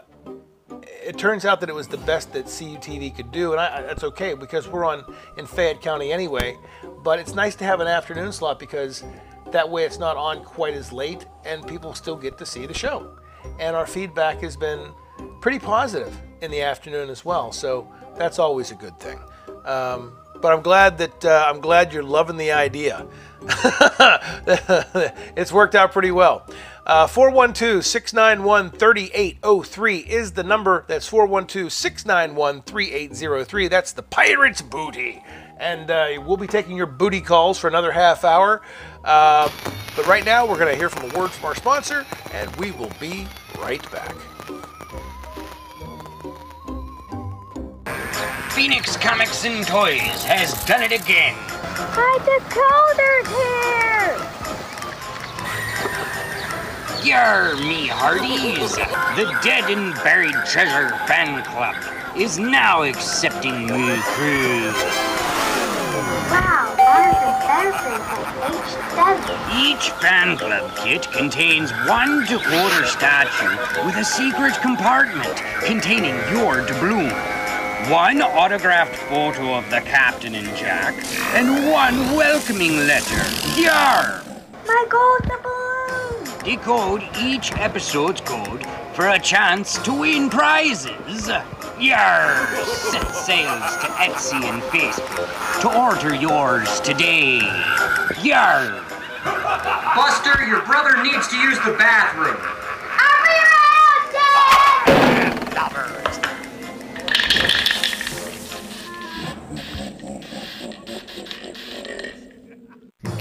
[0.85, 4.03] it turns out that it was the best that CUTV could do, and I, that's
[4.03, 5.03] okay because we're on
[5.37, 6.57] in Fayette County anyway.
[7.03, 9.03] But it's nice to have an afternoon slot because
[9.51, 12.73] that way it's not on quite as late, and people still get to see the
[12.73, 13.17] show.
[13.59, 14.91] And our feedback has been
[15.41, 19.19] pretty positive in the afternoon as well, so that's always a good thing.
[19.65, 23.07] Um, but I'm glad that uh, I'm glad you're loving the idea.
[25.37, 26.45] it's worked out pretty well.
[26.85, 30.83] Uh, 412 691 3803 is the number.
[30.87, 33.67] That's 412 691 3803.
[33.69, 35.23] That's the Pirates Booty.
[35.57, 38.61] And uh, we'll be taking your booty calls for another half hour.
[39.03, 39.49] Uh,
[39.95, 42.71] but right now, we're going to hear from a word from our sponsor, and we
[42.71, 43.27] will be
[43.59, 44.15] right back.
[48.51, 51.35] Phoenix Comics and Toys has done it again.
[51.35, 54.62] Hi, Dakota's here!
[57.03, 58.75] Yar, me hearties!
[59.17, 61.75] The Dead and Buried Treasure Fan Club
[62.15, 64.71] is now accepting new crew.
[66.31, 69.65] Wow, ours is better H7.
[69.65, 77.11] Each fan club kit contains one decoder statue with a secret compartment containing your doubloon.
[77.91, 80.95] One autographed photo of the captain and Jack,
[81.35, 83.21] and one welcoming letter.
[83.59, 84.23] Yar!
[84.65, 86.12] My gold doubloon!
[86.43, 91.29] Decode each episode's code for a chance to win prizes.
[91.79, 92.45] Yar!
[92.65, 97.37] Set sails to Etsy and Facebook to order yours today.
[98.21, 98.83] Yar!
[99.95, 102.35] Buster, your brother needs to use the bathroom.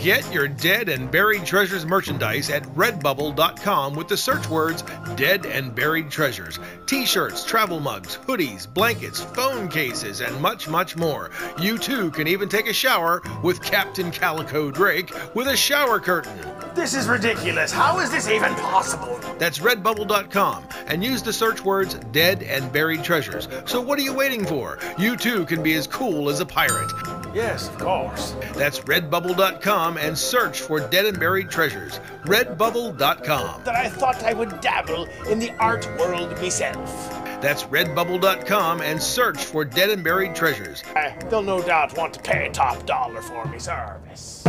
[0.03, 4.83] Get your Dead and Buried Treasures merchandise at redbubble.com with the search words
[5.15, 6.59] Dead and Buried Treasures.
[6.87, 11.31] T shirts, travel mugs, hoodies, blankets, phone cases, and much, much more.
[11.61, 16.37] You too can even take a shower with Captain Calico Drake with a shower curtain.
[16.75, 17.71] This is ridiculous.
[17.71, 19.21] How is this even possible?
[19.39, 23.47] That's redbubble.com and use the search words Dead and Buried Treasures.
[23.67, 24.81] So what are you waiting for?
[24.99, 26.91] You too can be as cool as a pirate.
[27.35, 28.35] Yes, of course.
[28.55, 31.99] That's redbubble.com and search for Dead and Buried Treasures.
[32.25, 33.65] Redbubble.com.
[33.65, 37.11] That I thought I would dabble in the art world myself.
[37.41, 40.85] That's redbubble.com and search for Dead and Buried Treasures.
[40.95, 44.45] Uh, they'll no doubt want to pay top dollar for me service.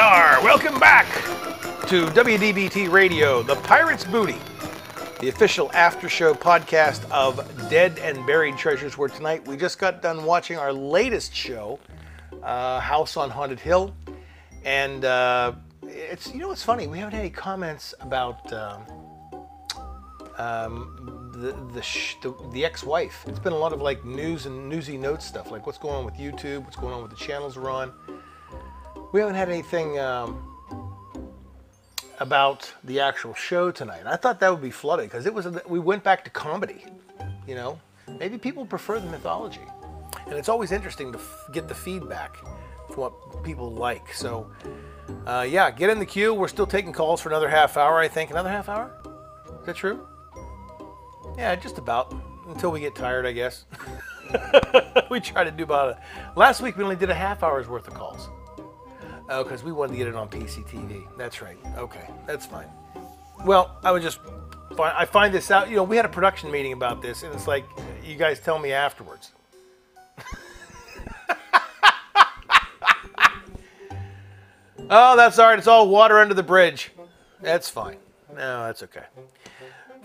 [0.00, 1.06] Welcome back
[1.88, 4.38] to WDBT Radio, The Pirate's Booty,
[5.20, 8.96] the official after show podcast of Dead and Buried Treasures.
[8.96, 11.78] Where tonight we just got done watching our latest show,
[12.42, 13.94] uh, House on Haunted Hill.
[14.64, 16.86] And uh, it's, you know what's funny?
[16.86, 18.82] We haven't had any comments about um,
[20.38, 23.22] um, the, the, sh- the, the ex wife.
[23.28, 26.06] It's been a lot of like news and newsy notes stuff, like what's going on
[26.06, 27.92] with YouTube, what's going on with the channels we're on.
[29.12, 30.40] We haven't had anything um,
[32.20, 34.02] about the actual show tonight.
[34.06, 35.46] I thought that would be flooded because it was.
[35.46, 36.84] A, we went back to comedy.
[37.46, 37.80] You know,
[38.20, 39.66] maybe people prefer the mythology,
[40.26, 41.18] and it's always interesting to
[41.52, 42.36] get the feedback
[42.86, 44.14] from what people like.
[44.14, 44.48] So,
[45.26, 46.32] uh, yeah, get in the queue.
[46.32, 47.98] We're still taking calls for another half hour.
[47.98, 48.92] I think another half hour.
[49.60, 50.06] Is that true?
[51.36, 52.14] Yeah, just about
[52.46, 53.64] until we get tired, I guess.
[55.10, 56.38] we try to do about a.
[56.38, 58.09] Last week we only did a half hour's worth of calls.
[59.32, 61.06] Oh, because we wanted to get it on PCTV.
[61.16, 61.56] That's right.
[61.76, 62.66] Okay, that's fine.
[63.46, 64.18] Well, I would just,
[64.76, 65.70] I find this out.
[65.70, 67.64] You know, we had a production meeting about this, and it's like,
[68.04, 69.30] you guys tell me afterwards.
[74.90, 75.58] oh, that's all right.
[75.58, 76.90] It's all water under the bridge.
[77.40, 77.98] That's fine.
[78.34, 79.04] No, that's okay.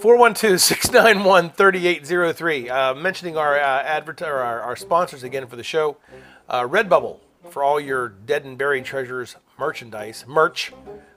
[0.01, 2.69] 412-691-3803.
[2.69, 5.97] Uh, mentioning our, uh, or our our sponsors again for the show,
[6.47, 7.21] uh, Redbubble
[7.55, 10.25] for all your dead and buried treasures merchandise.
[10.27, 10.73] Merch.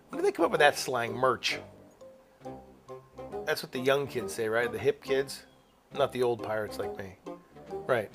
[0.08, 1.12] When did they come up with that slang?
[1.12, 1.58] Merch.
[3.44, 4.70] That's what the young kids say, right?
[4.70, 5.42] The hip kids,
[5.92, 7.16] not the old pirates like me.
[7.88, 8.08] Right.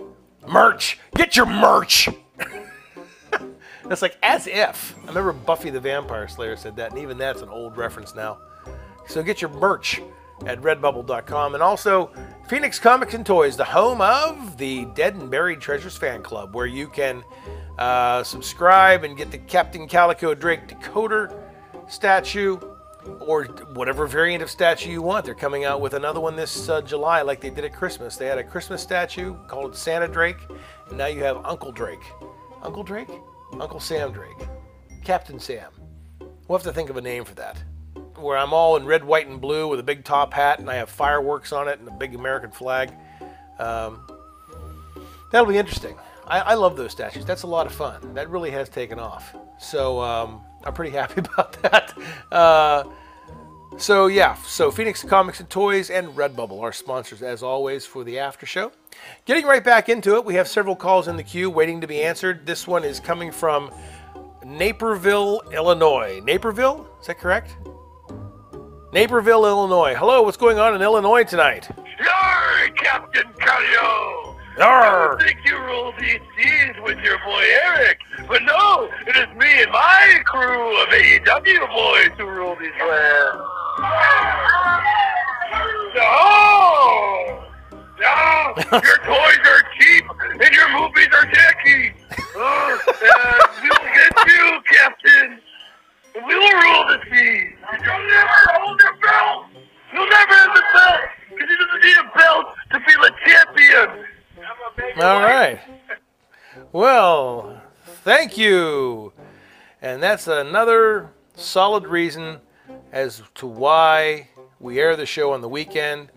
[0.48, 1.00] Merch.
[1.18, 2.08] Get your merch.
[3.90, 4.96] That's like as if.
[5.04, 8.38] I remember Buffy the Vampire Slayer said that, and even that's an old reference now.
[9.06, 10.02] So get your merch
[10.46, 11.56] at redbubble.com.
[11.56, 12.10] And also,
[12.48, 16.66] Phoenix Comics and Toys, the home of the Dead and Buried Treasures fan club, where
[16.66, 17.22] you can
[17.78, 21.34] uh, subscribe and get the Captain Calico Drake decoder
[21.88, 22.58] statue
[23.20, 25.26] or whatever variant of statue you want.
[25.26, 28.16] They're coming out with another one this uh, July, like they did at Christmas.
[28.16, 30.38] They had a Christmas statue called Santa Drake,
[30.90, 32.04] and now you have Uncle Drake.
[32.62, 33.10] Uncle Drake?
[33.60, 34.48] Uncle Sam Drake.
[35.04, 35.72] Captain Sam.
[36.48, 37.62] We'll have to think of a name for that
[38.24, 40.76] where I'm all in red, white, and blue with a big top hat, and I
[40.76, 42.94] have fireworks on it and a big American flag.
[43.60, 44.08] Um,
[45.32, 45.96] that'll be interesting.
[46.28, 47.26] I, I love those statues.
[47.26, 48.14] That's a lot of fun.
[48.14, 49.36] That really has taken off.
[49.60, 51.94] So um, I'm pretty happy about that.
[52.32, 52.84] Uh,
[53.78, 58.20] so yeah, so Phoenix Comics and Toys and Redbubble are sponsors as always for the
[58.20, 58.72] after show.
[59.26, 62.02] Getting right back into it, we have several calls in the queue waiting to be
[62.02, 62.46] answered.
[62.46, 63.72] This one is coming from
[64.46, 66.22] Naperville, Illinois.
[66.24, 67.58] Naperville, is that correct?
[68.92, 69.96] Naperville, Illinois.
[69.96, 71.68] Hello, what's going on in Illinois tonight?
[72.00, 74.33] Yar, Captain Calio!
[74.60, 75.18] Arr.
[75.20, 79.64] I think you rule these seas with your boy Eric, but no, it is me
[79.64, 83.42] and my crew of AEW boys who rule these lands.
[85.96, 87.44] No,
[88.00, 90.06] no, your toys are cheap
[90.40, 91.94] and your movies are tacky.
[92.36, 95.40] We will get you, Captain.
[96.16, 97.54] We will rule the seas.
[97.84, 99.46] You'll never hold your belt.
[99.94, 104.06] You'll never have the belt because you doesn't need a belt to feel a champion.
[105.02, 105.60] All right.
[106.72, 107.62] Well,
[108.04, 109.14] thank you.
[109.82, 112.40] And that's another solid reason
[112.92, 114.30] as to why
[114.60, 116.10] we air the show on the weekend.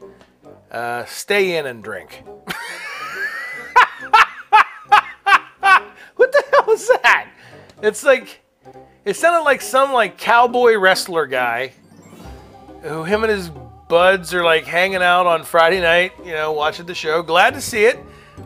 [0.70, 2.22] Uh, stay in and drink.
[6.16, 7.28] what the hell is that?
[7.82, 8.40] It's like
[9.04, 11.72] it sounded like some like cowboy wrestler guy
[12.82, 13.50] who him and his
[13.88, 17.22] buds are like hanging out on Friday night, you know, watching the show.
[17.22, 17.98] Glad to see it.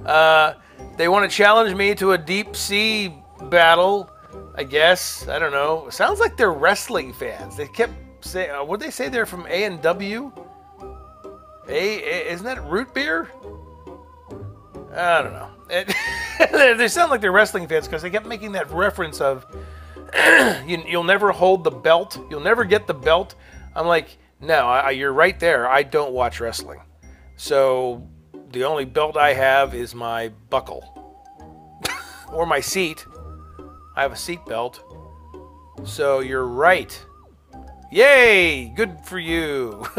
[0.04, 0.54] Uh,
[0.96, 3.14] they want to challenge me to a deep sea
[3.44, 4.10] battle,
[4.54, 5.28] I guess.
[5.28, 5.88] I don't know.
[5.90, 7.56] Sounds like they're wrestling fans.
[7.56, 9.08] They kept saying, uh, what they say?
[9.08, 10.32] They're from A and W.
[11.68, 13.30] A, isn't that root beer?
[14.94, 15.50] I don't know.
[15.70, 15.94] It,
[16.78, 19.46] they sound like they're wrestling fans because they kept making that reference of
[20.66, 22.18] you, you'll never hold the belt.
[22.28, 23.36] You'll never get the belt.
[23.76, 25.68] I'm like, no, I, you're right there.
[25.68, 26.80] I don't watch wrestling.
[27.36, 28.08] So
[28.52, 30.82] the only belt I have is my buckle
[32.32, 33.04] or my seat.
[33.96, 34.82] I have a seat belt.
[35.84, 36.98] So you're right.
[37.90, 38.68] Yay!
[38.76, 39.84] Good for you.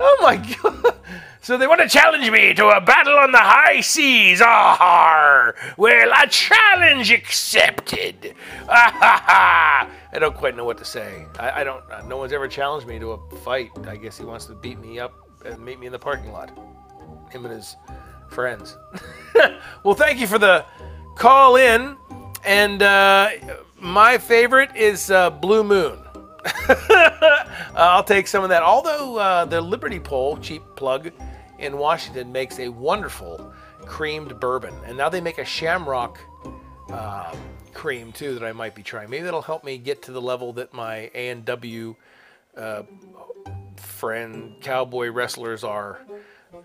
[0.00, 0.94] oh my god.
[1.40, 4.40] So they want to challenge me to a battle on the high seas.
[4.42, 8.34] Ah, well, a challenge accepted.
[8.66, 11.26] Ah, I don't quite know what to say.
[11.38, 11.82] I, I don't.
[11.90, 13.70] Uh, no one's ever challenged me to a fight.
[13.86, 15.12] I guess he wants to beat me up
[15.44, 16.50] and meet me in the parking lot.
[17.30, 17.76] Him and his
[18.28, 18.76] friends.
[19.82, 20.64] well, thank you for the
[21.16, 21.96] call in.
[22.44, 23.30] And uh,
[23.80, 25.98] my favorite is uh, Blue Moon.
[27.74, 28.62] I'll take some of that.
[28.62, 31.10] Although uh, the Liberty Pole, cheap plug,
[31.58, 33.52] in Washington makes a wonderful
[33.86, 34.74] creamed bourbon.
[34.86, 36.20] And now they make a shamrock
[36.90, 37.34] uh,
[37.74, 39.10] cream too that I might be trying.
[39.10, 41.96] Maybe that'll help me get to the level that my A&W
[42.56, 42.82] uh,
[43.76, 46.00] friend cowboy wrestlers are.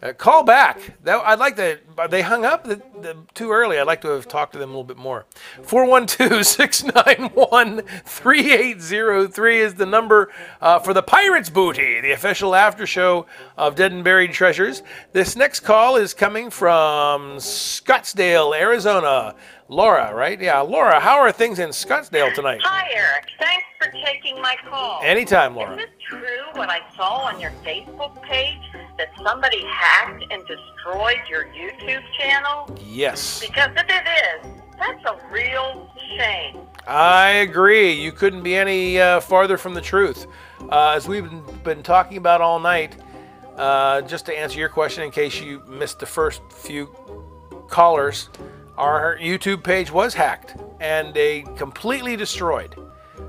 [0.01, 0.79] Uh, call back.
[1.03, 1.79] That, I'd like to.
[2.09, 3.79] They hung up the, the, too early.
[3.79, 5.25] I'd like to have talked to them a little bit more.
[5.63, 10.31] 412 691 3803 is the number
[10.61, 13.25] uh, for the Pirates Booty, the official after show
[13.57, 14.83] of Dead and Buried Treasures.
[15.11, 19.35] This next call is coming from Scottsdale, Arizona.
[19.71, 20.41] Laura, right?
[20.41, 22.59] Yeah, Laura, how are things in Scottsdale tonight?
[22.63, 23.25] Hi, Eric.
[23.37, 24.99] Thanks for taking my call.
[25.03, 25.75] Anytime, Laura.
[25.75, 26.19] Is it true
[26.53, 28.57] what I saw on your Facebook page
[28.97, 32.75] that somebody hacked and destroyed your YouTube channel?
[32.83, 33.45] Yes.
[33.45, 34.07] Because if it
[34.43, 36.57] is, that's a real shame.
[36.87, 37.91] I agree.
[37.91, 40.25] You couldn't be any uh, farther from the truth.
[40.71, 42.95] Uh, as we've been, been, talking about all night,
[43.55, 46.87] uh, just to answer your question in case you missed the first few
[47.67, 48.29] callers,
[48.79, 52.75] our YouTube page was hacked and they completely destroyed.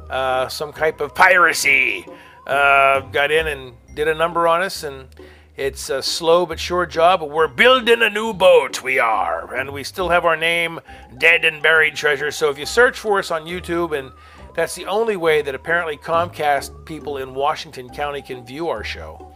[0.08, 2.06] Uh, some type of piracy
[2.46, 5.08] uh, got in and did a number on us, and
[5.56, 7.22] it's a slow but sure job.
[7.22, 10.80] We're building a new boat, we are, and we still have our name,
[11.18, 12.30] Dead and Buried Treasure.
[12.30, 14.12] So if you search for us on YouTube, and
[14.54, 19.32] that's the only way that apparently Comcast people in Washington County can view our show.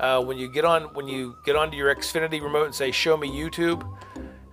[0.00, 3.16] Uh, when you get on, when you get onto your Xfinity remote and say "Show
[3.16, 3.86] me YouTube,"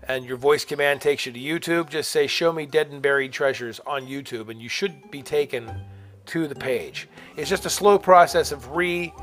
[0.08, 3.32] and your voice command takes you to YouTube, just say Show Me Dead and Buried
[3.32, 5.72] Treasures on YouTube, and you should be taken
[6.28, 7.08] to the page.
[7.38, 9.14] It's just a slow process of re,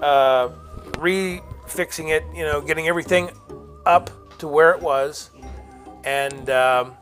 [0.00, 0.50] uh,
[0.98, 3.30] re fixing it, you know, getting everything
[3.86, 5.30] up to where it was,
[6.04, 6.96] and um,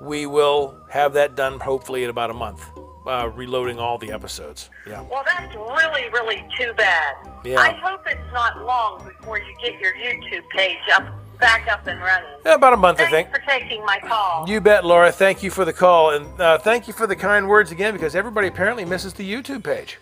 [0.00, 2.64] we will have that done hopefully in about a month.
[3.04, 4.70] Uh, reloading all the episodes.
[4.86, 5.02] Yeah.
[5.10, 7.16] Well, that's really, really too bad.
[7.44, 7.58] Yeah.
[7.58, 12.00] I hope it's not long before you get your YouTube page up back up and
[12.00, 12.30] running.
[12.46, 13.34] Yeah, about a month, Thanks I think.
[13.34, 14.48] for taking my call.
[14.48, 15.10] You bet, Laura.
[15.12, 18.14] Thank you for the call, and uh, thank you for the kind words again, because
[18.14, 19.98] everybody apparently misses the YouTube page.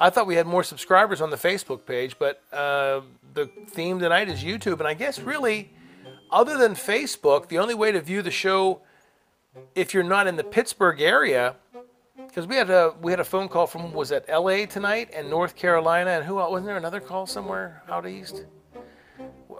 [0.00, 3.02] I thought we had more subscribers on the Facebook page, but uh,
[3.34, 5.70] the theme tonight is YouTube, and I guess really,
[6.30, 8.80] other than Facebook, the only way to view the show,
[9.74, 11.54] if you're not in the Pittsburgh area,
[12.16, 14.64] because we had a we had a phone call from was that L.A.
[14.64, 18.44] tonight and North Carolina, and who wasn't there another call somewhere out east?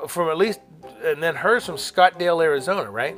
[0.08, 0.60] From at least
[1.04, 3.16] and then hers from Scottsdale, Arizona, right?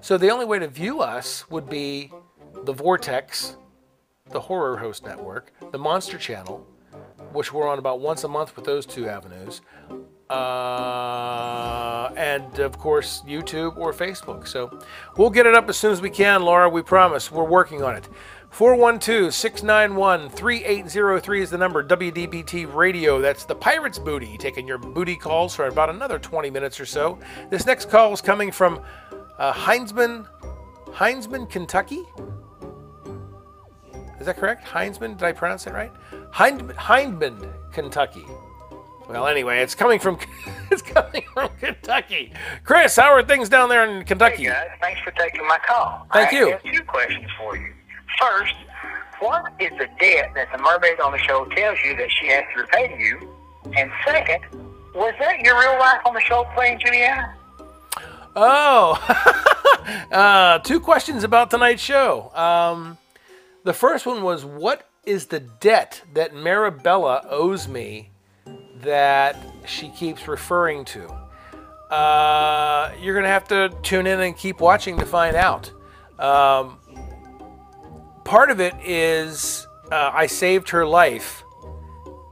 [0.00, 2.10] So the only way to view us would be
[2.64, 3.56] the Vortex,
[4.30, 6.66] the Horror Host Network, the Monster Channel,
[7.32, 9.60] which we're on about once a month with those two avenues,
[10.30, 14.48] uh, and of course YouTube or Facebook.
[14.48, 14.78] So
[15.16, 16.68] we'll get it up as soon as we can, Laura.
[16.68, 17.30] We promise.
[17.30, 18.08] We're working on it.
[18.50, 21.84] 412 691 3803 is the number.
[21.84, 23.20] WDBT Radio.
[23.20, 24.38] That's the Pirates Booty.
[24.38, 27.18] Taking your booty calls for about another 20 minutes or so.
[27.50, 28.80] This next call is coming from
[29.38, 30.26] uh, Heinzman,
[30.86, 32.04] Heinzman, Kentucky.
[34.18, 34.66] Is that correct?
[34.66, 35.18] Heinzman?
[35.18, 35.92] Did I pronounce it right?
[36.30, 38.24] Hind, Hindman, Kentucky.
[39.08, 40.18] Well, anyway, it's coming from
[40.70, 42.32] it's coming from Kentucky.
[42.64, 44.44] Chris, how are things down there in Kentucky?
[44.44, 46.06] Hey guys, thanks for taking my call.
[46.12, 46.50] Thank I you.
[46.50, 47.72] have two questions for you.
[48.18, 48.54] First,
[49.20, 52.44] what is the debt that the mermaid on the show tells you that she has
[52.54, 53.34] to repay to you?
[53.76, 54.42] And second,
[54.94, 57.34] was that your real life on the show playing Juliana?
[58.34, 58.98] Oh,
[60.12, 62.30] uh, two questions about tonight's show.
[62.34, 62.98] Um,
[63.64, 68.10] the first one was, what is the debt that Marabella owes me
[68.82, 69.36] that
[69.66, 71.08] she keeps referring to?
[71.90, 75.70] Uh, you're gonna have to tune in and keep watching to find out.
[76.18, 76.78] Um,
[78.26, 81.44] part of it is uh, I saved her life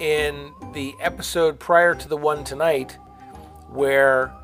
[0.00, 2.98] in the episode prior to the one tonight,
[3.70, 4.34] where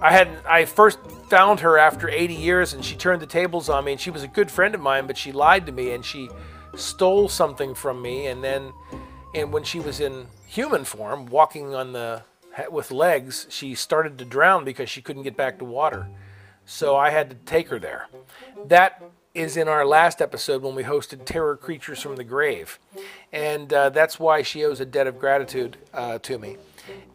[0.00, 3.84] I had I first found her after 80 years, and she turned the tables on
[3.84, 3.92] me.
[3.92, 6.30] And she was a good friend of mine, but she lied to me and she
[6.76, 8.28] stole something from me.
[8.28, 8.72] And then,
[9.34, 12.22] and when she was in human form, walking on the
[12.70, 16.08] with legs, she started to drown because she couldn't get back to water.
[16.64, 18.06] So I had to take her there.
[18.66, 19.02] That
[19.34, 22.78] is in our last episode when we hosted Terror Creatures from the Grave.
[23.32, 26.56] And uh, that's why she owes a debt of gratitude uh, to me.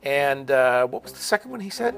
[0.04, 1.96] And uh, what was the second one he said?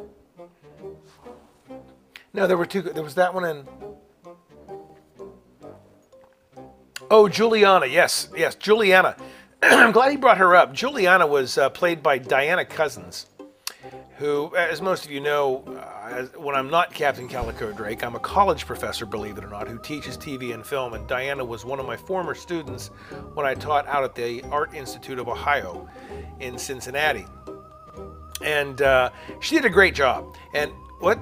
[2.33, 2.81] No, there were two.
[2.81, 3.67] There was that one and.
[7.09, 7.85] Oh, Juliana.
[7.85, 9.15] Yes, yes, Juliana.
[9.63, 10.73] I'm glad he brought her up.
[10.73, 13.27] Juliana was uh, played by Diana Cousins,
[14.17, 18.19] who, as most of you know, uh, when I'm not Captain Calico Drake, I'm a
[18.19, 20.93] college professor, believe it or not, who teaches TV and film.
[20.93, 22.87] And Diana was one of my former students
[23.33, 25.87] when I taught out at the Art Institute of Ohio
[26.39, 27.25] in Cincinnati.
[28.43, 30.35] And uh, she did a great job.
[30.53, 31.19] And what?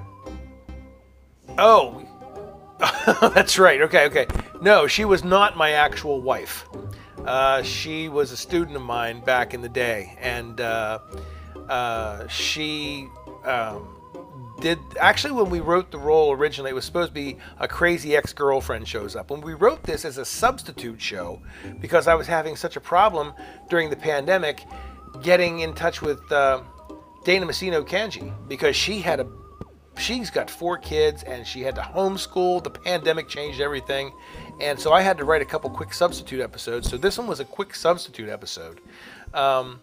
[1.58, 2.02] Oh,
[3.34, 3.82] that's right.
[3.82, 4.26] Okay, okay.
[4.60, 6.66] No, she was not my actual wife.
[7.24, 10.60] Uh, she was a student of mine back in the day, and
[11.68, 13.08] uh, she
[13.44, 13.96] um,
[14.60, 14.78] did.
[14.98, 18.86] Actually, when we wrote the role originally, it was supposed to be a crazy ex-girlfriend
[18.86, 19.30] shows up.
[19.30, 21.40] When we wrote this as a substitute show,
[21.80, 23.32] because I was having such a problem
[23.68, 24.64] during the pandemic,
[25.22, 26.62] getting in touch with uh,
[27.24, 29.26] Dana Messino Kanji because she had a
[29.98, 32.62] she's got four kids and she had to homeschool.
[32.62, 34.12] The pandemic changed everything.
[34.60, 36.88] And so I had to write a couple quick substitute episodes.
[36.88, 38.80] So this one was a quick substitute episode.
[39.34, 39.80] Um,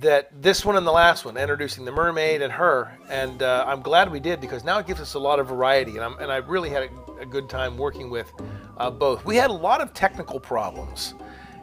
[0.00, 2.96] that this one and the last one, introducing the mermaid and her.
[3.08, 5.96] And uh, I'm glad we did because now it gives us a lot of variety.
[5.96, 8.30] And, and I really had a, a good time working with
[8.76, 9.24] uh, both.
[9.24, 11.14] We had a lot of technical problems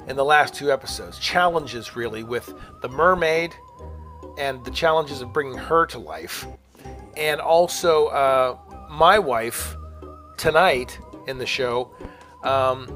[0.07, 3.53] in the last two episodes, challenges really with the mermaid
[4.37, 6.45] and the challenges of bringing her to life
[7.17, 8.57] and also uh,
[8.89, 9.75] my wife
[10.37, 10.97] tonight
[11.27, 11.91] in the show
[12.43, 12.87] um,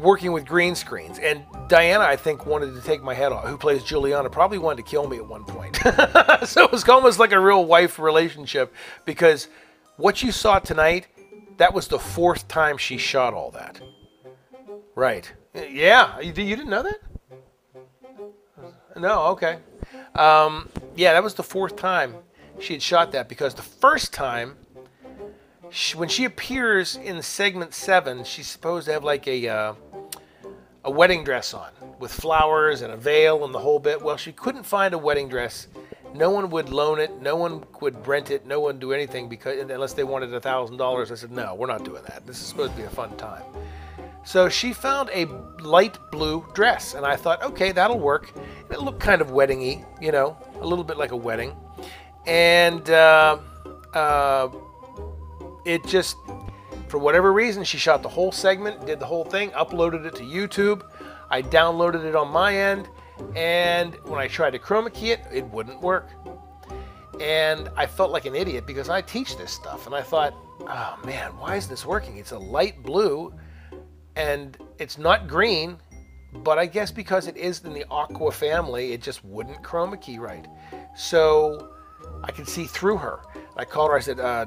[0.00, 1.18] working with green screens.
[1.18, 3.46] And diana i think wanted to take my head off.
[3.46, 5.78] Who plays juliana probably wanted to kill me at one point.
[6.46, 8.72] So it was almost like a real wife relationship
[9.04, 9.48] because
[9.96, 11.08] what you saw tonight
[11.56, 13.80] that was the fourth time she shot all that.
[14.94, 15.32] Right.
[15.54, 16.20] Yeah.
[16.20, 16.98] You, didn't know that?
[18.96, 19.58] No okay.
[20.14, 22.14] Um, yeah that was the fourth time
[22.58, 24.56] she had shot that because the first time,
[25.70, 29.74] she, when she appears in segment seven, she's supposed to have like a uh,
[30.86, 34.00] a wedding dress on with flowers and a veil and the whole bit.
[34.00, 35.68] Well, she couldn't find a wedding dress.
[36.14, 37.20] No one would loan it.
[37.20, 38.46] No one would rent it.
[38.46, 41.12] No one do anything because unless they wanted a thousand dollars.
[41.12, 42.26] I said, no, we're not doing that.
[42.26, 43.42] This is supposed to be a fun time.
[44.24, 45.26] So she found a
[45.62, 48.32] light blue dress, and I thought, okay, that'll work.
[48.70, 51.54] It looked kind of weddingy, you know, a little bit like a wedding
[52.26, 53.38] and uh,
[53.94, 54.48] uh,
[55.64, 56.16] it just
[56.88, 60.22] for whatever reason she shot the whole segment did the whole thing uploaded it to
[60.22, 60.82] youtube
[61.30, 62.88] i downloaded it on my end
[63.34, 66.10] and when i tried to chroma key it it wouldn't work
[67.20, 70.98] and i felt like an idiot because i teach this stuff and i thought oh
[71.04, 73.32] man why is this working it's a light blue
[74.16, 75.76] and it's not green
[76.44, 80.18] but i guess because it is in the aqua family it just wouldn't chroma key
[80.18, 80.46] right
[80.94, 81.72] so
[82.22, 83.20] I could see through her.
[83.56, 83.96] I called her.
[83.96, 84.46] I said, uh,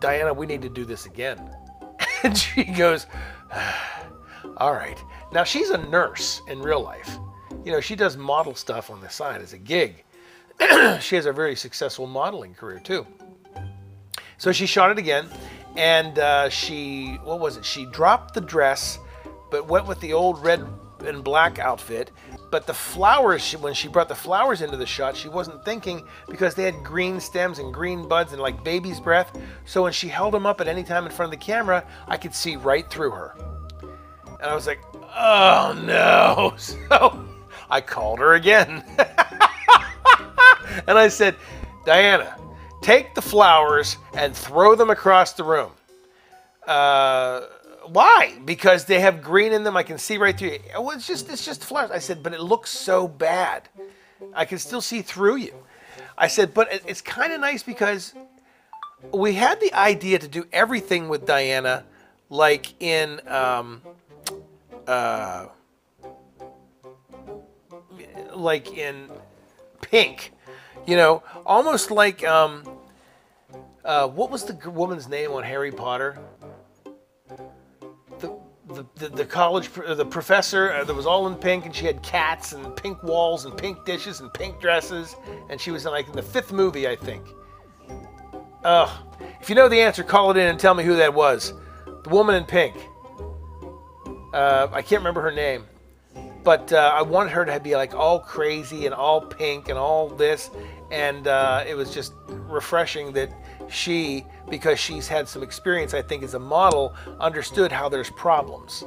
[0.00, 1.38] Diana, we need to do this again.
[2.22, 3.06] And she goes,
[4.56, 4.98] All right.
[5.32, 7.18] Now, she's a nurse in real life.
[7.64, 10.04] You know, she does model stuff on the side as a gig.
[11.00, 13.06] she has a very successful modeling career, too.
[14.36, 15.28] So she shot it again,
[15.76, 17.64] and uh, she, what was it?
[17.64, 18.98] She dropped the dress,
[19.50, 20.66] but went with the old red
[21.04, 22.10] and black outfit
[22.52, 26.54] but the flowers, when she brought the flowers into the shot, she wasn't thinking because
[26.54, 29.32] they had green stems and green buds and like baby's breath.
[29.64, 32.18] So when she held them up at any time in front of the camera, I
[32.18, 33.34] could see right through her.
[33.80, 34.80] And I was like,
[35.16, 36.54] oh no.
[36.58, 37.24] So
[37.70, 38.84] I called her again.
[40.86, 41.36] and I said,
[41.86, 42.36] Diana,
[42.82, 45.70] take the flowers and throw them across the room.
[46.66, 47.46] Uh,
[47.86, 48.38] why?
[48.44, 49.76] Because they have green in them.
[49.76, 50.62] I can see right through it.
[50.74, 51.90] Well, it's just it's just flowers.
[51.90, 53.68] I said, but it looks so bad.
[54.34, 55.54] I can still see through you.
[56.16, 58.14] I said, but it's kind of nice because
[59.12, 61.84] we had the idea to do everything with Diana,
[62.30, 63.82] like in um,
[64.86, 65.46] uh,
[68.34, 69.10] like in
[69.80, 70.32] Pink,
[70.86, 72.62] you know, almost like um,
[73.84, 76.18] uh, what was the woman's name on Harry Potter?
[78.72, 82.02] The the, the, college the professor uh, that was all in pink and she had
[82.02, 85.14] cats and pink walls and pink dishes and pink dresses
[85.50, 87.26] and she was in like in the fifth movie I think.
[88.64, 88.90] Ugh.
[89.40, 91.52] If you know the answer, call it in and tell me who that was.
[92.04, 92.76] The woman in pink.
[94.32, 95.66] Uh, I can't remember her name,
[96.42, 100.08] but uh, I wanted her to be like all crazy and all pink and all
[100.08, 100.50] this,
[100.90, 103.30] and uh, it was just refreshing that
[103.72, 108.84] she, because she's had some experience, I think, as a model, understood how there's problems,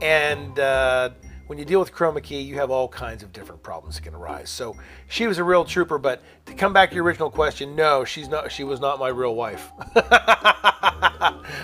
[0.00, 1.10] and uh,
[1.46, 4.14] when you deal with chroma key, you have all kinds of different problems that can
[4.14, 4.48] arise.
[4.48, 4.76] So
[5.08, 5.98] she was a real trooper.
[5.98, 8.50] But to come back to your original question, no, she's not.
[8.50, 9.70] She was not my real wife.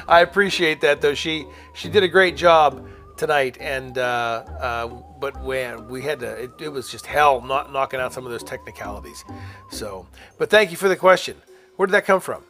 [0.06, 1.14] I appreciate that though.
[1.14, 4.86] She she did a great job tonight, and uh, uh,
[5.20, 8.30] but when we had to, it, it was just hell not knocking out some of
[8.30, 9.24] those technicalities.
[9.70, 10.06] So,
[10.36, 11.36] but thank you for the question.
[11.76, 12.42] Where did that come from?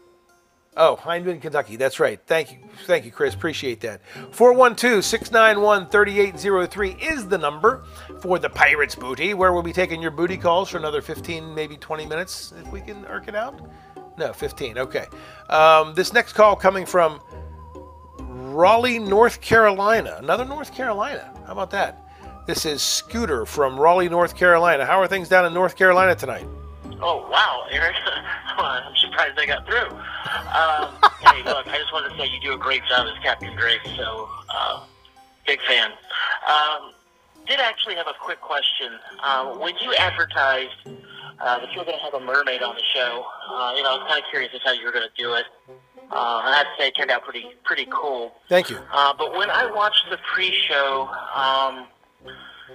[0.79, 1.75] Oh, Hindman, Kentucky.
[1.75, 2.21] That's right.
[2.27, 2.59] Thank you.
[2.87, 3.35] Thank you, Chris.
[3.35, 4.01] Appreciate that.
[4.31, 7.85] 412 691 3803 is the number
[8.21, 11.77] for the Pirates Booty, where we'll be taking your booty calls for another 15, maybe
[11.77, 13.61] 20 minutes, if we can work it out.
[14.17, 14.79] No, 15.
[14.79, 15.07] Okay.
[15.49, 17.21] Um, this next call coming from
[18.21, 20.17] Raleigh, North Carolina.
[20.19, 21.35] Another North Carolina.
[21.45, 22.05] How about that?
[22.47, 24.87] This is Scooter from Raleigh, North Carolina.
[24.87, 26.47] How are things down in North Carolina tonight?
[27.01, 27.97] Oh wow, Eric!
[28.59, 29.89] I'm surprised I got through.
[29.89, 30.99] Um,
[31.35, 33.81] hey, look, I just wanted to say you do a great job as Captain Drake.
[33.97, 34.85] So, uh,
[35.47, 35.91] big fan.
[36.49, 36.93] Um,
[37.47, 38.93] did actually have a quick question.
[39.23, 42.83] Uh, when you advertised uh, that you were going to have a mermaid on the
[42.95, 45.23] show, uh, you know, I was kind of curious as how you were going to
[45.23, 45.47] do it.
[46.11, 48.35] Uh, I have to say, it turned out pretty pretty cool.
[48.49, 48.79] Thank you.
[48.93, 51.87] Uh, but when I watched the pre-show, um,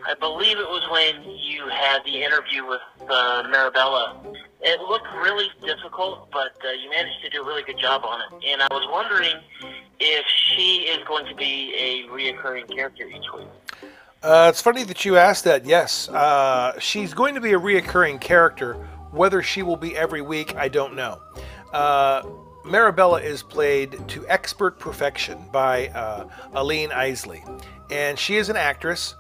[0.06, 4.36] I believe it was when you had the interview with uh, Marabella.
[4.62, 8.22] It looked really difficult, but uh, you managed to do a really good job on
[8.22, 8.52] it.
[8.52, 9.36] And I was wondering
[10.00, 13.48] if she is going to be a reoccurring character each week.
[14.24, 15.66] Uh, it's funny that you asked that.
[15.66, 18.76] Yes, uh, she's going to be a reoccurring character.
[19.12, 21.20] Whether she will be every week, I don't know.
[21.72, 22.24] Uh,
[22.66, 27.44] Marabella is played to expert perfection by uh, Aline Isley,
[27.92, 29.16] and she is an actress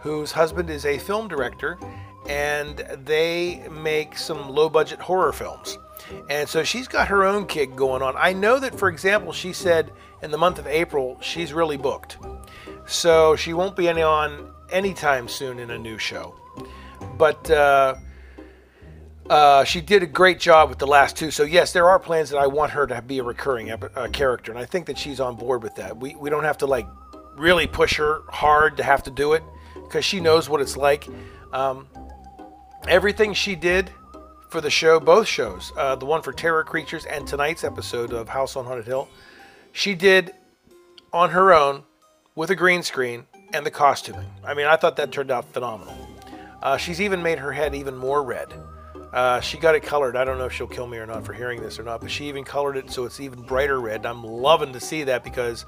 [0.00, 1.78] whose husband is a film director,
[2.28, 5.78] and they make some low budget horror films.
[6.30, 8.14] And so she's got her own gig going on.
[8.16, 9.92] I know that, for example, she said
[10.22, 12.18] in the month of April she's really booked.
[12.86, 16.34] So she won't be any on anytime soon in a new show.
[17.16, 17.96] But uh,
[19.28, 21.30] uh, she did a great job with the last two.
[21.30, 24.08] So, yes, there are plans that I want her to be a recurring ep- uh,
[24.08, 24.50] character.
[24.52, 25.96] And I think that she's on board with that.
[25.96, 26.86] We, we don't have to, like,
[27.36, 29.42] really push her hard to have to do it
[29.84, 31.08] because she knows what it's like.
[31.52, 31.86] Um,
[32.86, 33.90] everything she did
[34.50, 38.28] for the show, both shows, uh, the one for Terror Creatures and tonight's episode of
[38.28, 39.08] House on Haunted Hill,
[39.72, 40.32] she did
[41.12, 41.82] on her own
[42.34, 44.28] with a green screen and the costuming.
[44.44, 45.96] I mean, I thought that turned out phenomenal.
[46.62, 48.52] Uh, she's even made her head even more red.
[49.12, 50.16] Uh, she got it colored.
[50.16, 52.10] I don't know if she'll kill me or not for hearing this or not, but
[52.10, 54.04] she even colored it so it's even brighter red.
[54.04, 55.64] I'm loving to see that because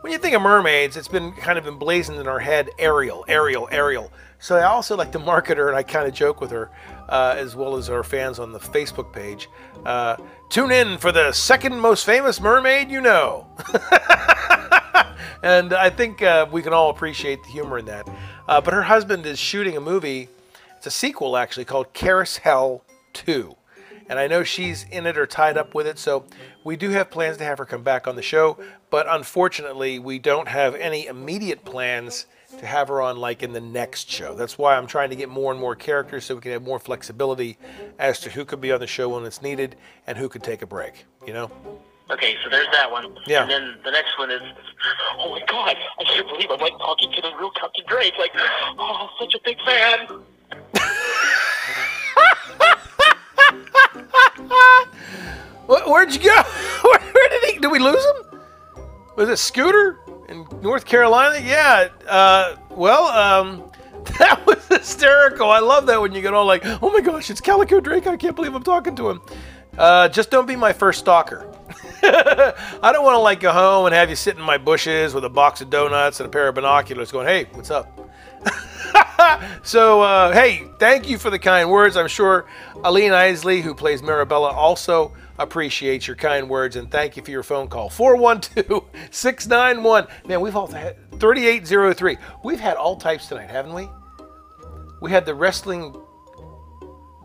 [0.00, 3.68] when you think of mermaids, it's been kind of emblazoned in our head Ariel, Ariel,
[3.70, 4.12] Ariel.
[4.38, 6.70] So I also like to market her, and I kind of joke with her,
[7.08, 9.48] uh, as well as our fans on the Facebook page.
[9.84, 10.16] Uh,
[10.48, 13.48] tune in for the second most famous mermaid you know.
[15.42, 18.08] and I think uh, we can all appreciate the humor in that.
[18.46, 20.28] Uh, but her husband is shooting a movie,
[20.88, 22.82] a sequel actually, called Carousel
[23.12, 23.54] 2
[24.08, 25.98] and I know she's in it or tied up with it.
[25.98, 26.24] So
[26.64, 28.58] we do have plans to have her come back on the show,
[28.90, 32.26] but unfortunately, we don't have any immediate plans
[32.58, 34.34] to have her on like in the next show.
[34.34, 36.78] That's why I'm trying to get more and more characters so we can have more
[36.78, 37.58] flexibility
[37.98, 39.76] as to who could be on the show when it's needed
[40.06, 41.04] and who could take a break.
[41.26, 41.50] You know.
[42.10, 43.14] Okay, so there's that one.
[43.26, 43.42] Yeah.
[43.42, 44.40] And then the next one is,
[45.18, 48.14] oh my god, I can't believe I'm like talking to the real Captain Drake.
[48.18, 50.22] Like, oh, such a big fan.
[55.88, 56.42] Where'd you go?
[56.82, 57.58] Where did he?
[57.58, 58.40] Did we lose him?
[59.16, 61.44] Was it Scooter in North Carolina?
[61.44, 61.88] Yeah.
[62.06, 63.70] Uh, well, um,
[64.18, 65.50] that was hysterical.
[65.50, 68.06] I love that when you get all like, oh my gosh, it's Calico Drake.
[68.06, 69.20] I can't believe I'm talking to him.
[69.76, 71.52] Uh, just don't be my first stalker.
[72.02, 75.24] I don't want to like go home and have you sit in my bushes with
[75.24, 78.07] a box of donuts and a pair of binoculars going, hey, what's up?
[79.62, 81.96] so, uh, hey, thank you for the kind words.
[81.96, 82.46] I'm sure
[82.84, 87.42] Aline Isley, who plays Marabella, also appreciates your kind words and thank you for your
[87.42, 87.88] phone call.
[87.88, 90.06] 412 691.
[90.26, 92.16] Man, we've all had 3803.
[92.44, 93.88] We've had all types tonight, haven't we?
[95.00, 95.94] We had the wrestling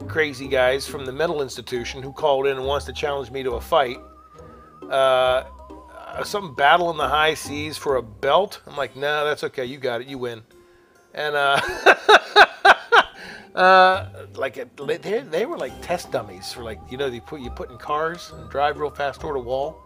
[0.08, 3.54] crazy guys from the mental institution who called in and wants to challenge me to
[3.54, 3.98] a fight.
[4.90, 5.46] Uh,
[6.24, 8.62] some battle in the high seas for a belt.
[8.68, 9.66] I'm like, nah, that's okay.
[9.66, 10.08] You got it.
[10.08, 10.44] You win.
[11.14, 11.62] And uh,
[13.56, 17.42] uh, like it, they, they were like test dummies for like you know you put
[17.42, 19.78] you put in cars and drive real fast toward a wall.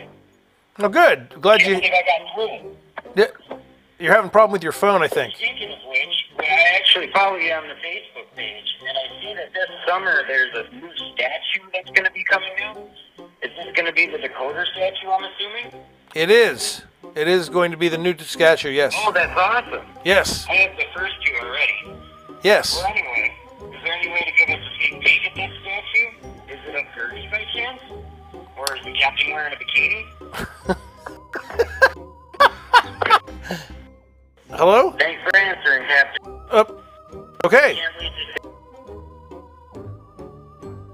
[0.80, 1.41] Oh, good.
[1.41, 1.76] Glad you.
[1.76, 2.78] I got through.
[3.18, 3.57] Yeah,
[3.99, 5.36] You're having a problem with your phone, I think.
[5.36, 6.18] Speaking of which,
[6.49, 10.53] I actually follow you on the Facebook page, and I see that this summer there's
[10.55, 12.77] a new statue that's going to be coming out.
[13.43, 15.83] Is this going to be the decoder statue, I'm assuming?
[16.15, 16.81] It is.
[17.15, 18.69] It is going to be the new statue.
[18.69, 18.95] Yes.
[18.97, 19.85] Oh, that's awesome.
[20.03, 20.47] Yes.
[20.49, 21.95] I have the first two already.
[22.43, 22.77] Yes.
[22.77, 23.35] Well, anyway,
[23.75, 26.09] is there any way to give us a sneak peek at that statue?
[26.53, 27.81] Is it a Gertie by chance?
[28.57, 30.05] Or is the captain wearing a bikini?
[34.49, 34.91] Hello.
[34.97, 36.38] Thanks for answering, Captain.
[36.51, 36.83] Up.
[37.45, 37.79] Okay.
[37.99, 38.19] Can't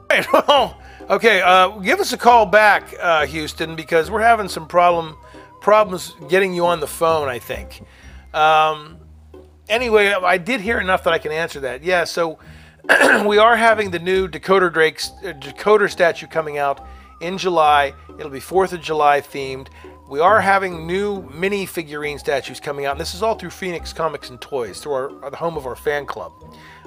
[0.10, 0.80] Right, well,
[1.10, 1.42] okay.
[1.42, 5.18] Uh, give us a call back, uh, Houston, because we're having some problem
[5.62, 7.28] problems getting you on the phone.
[7.28, 7.82] I think.
[8.34, 8.98] Um,
[9.70, 11.84] anyway, I did hear enough that I can answer that.
[11.84, 12.04] Yeah.
[12.04, 12.38] So
[13.26, 16.86] we are having the new decoder Drake uh, decoder statue coming out
[17.22, 17.94] in July.
[18.20, 19.68] It'll be Fourth of July themed.
[20.08, 23.92] We are having new mini figurine statues coming out, and this is all through Phoenix
[23.92, 26.32] Comics and Toys, through our, the home of our fan club.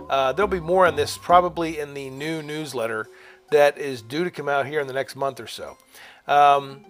[0.08, 3.08] Uh, there'll be more on this probably in the new newsletter
[3.50, 5.76] that is due to come out here in the next month or so.
[6.26, 6.84] Um,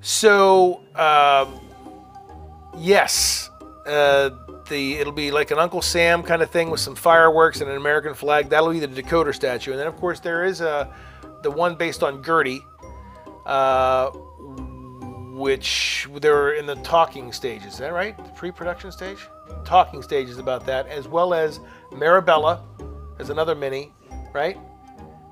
[0.00, 1.60] so, um
[2.78, 3.50] yes,
[3.86, 4.30] uh,
[4.68, 7.76] the it'll be like an Uncle Sam kind of thing with some fireworks and an
[7.76, 8.48] American flag.
[8.48, 10.92] That'll be the decoder statue, and then of course there is a
[11.42, 12.62] the one based on Gertie,
[13.46, 14.10] uh,
[15.40, 17.72] which they're in the talking stages.
[17.72, 18.16] Is that right?
[18.16, 19.18] The pre-production stage,
[19.64, 21.60] talking stages about that, as well as
[21.90, 22.60] Marabella,
[23.18, 23.92] as another mini,
[24.32, 24.58] right?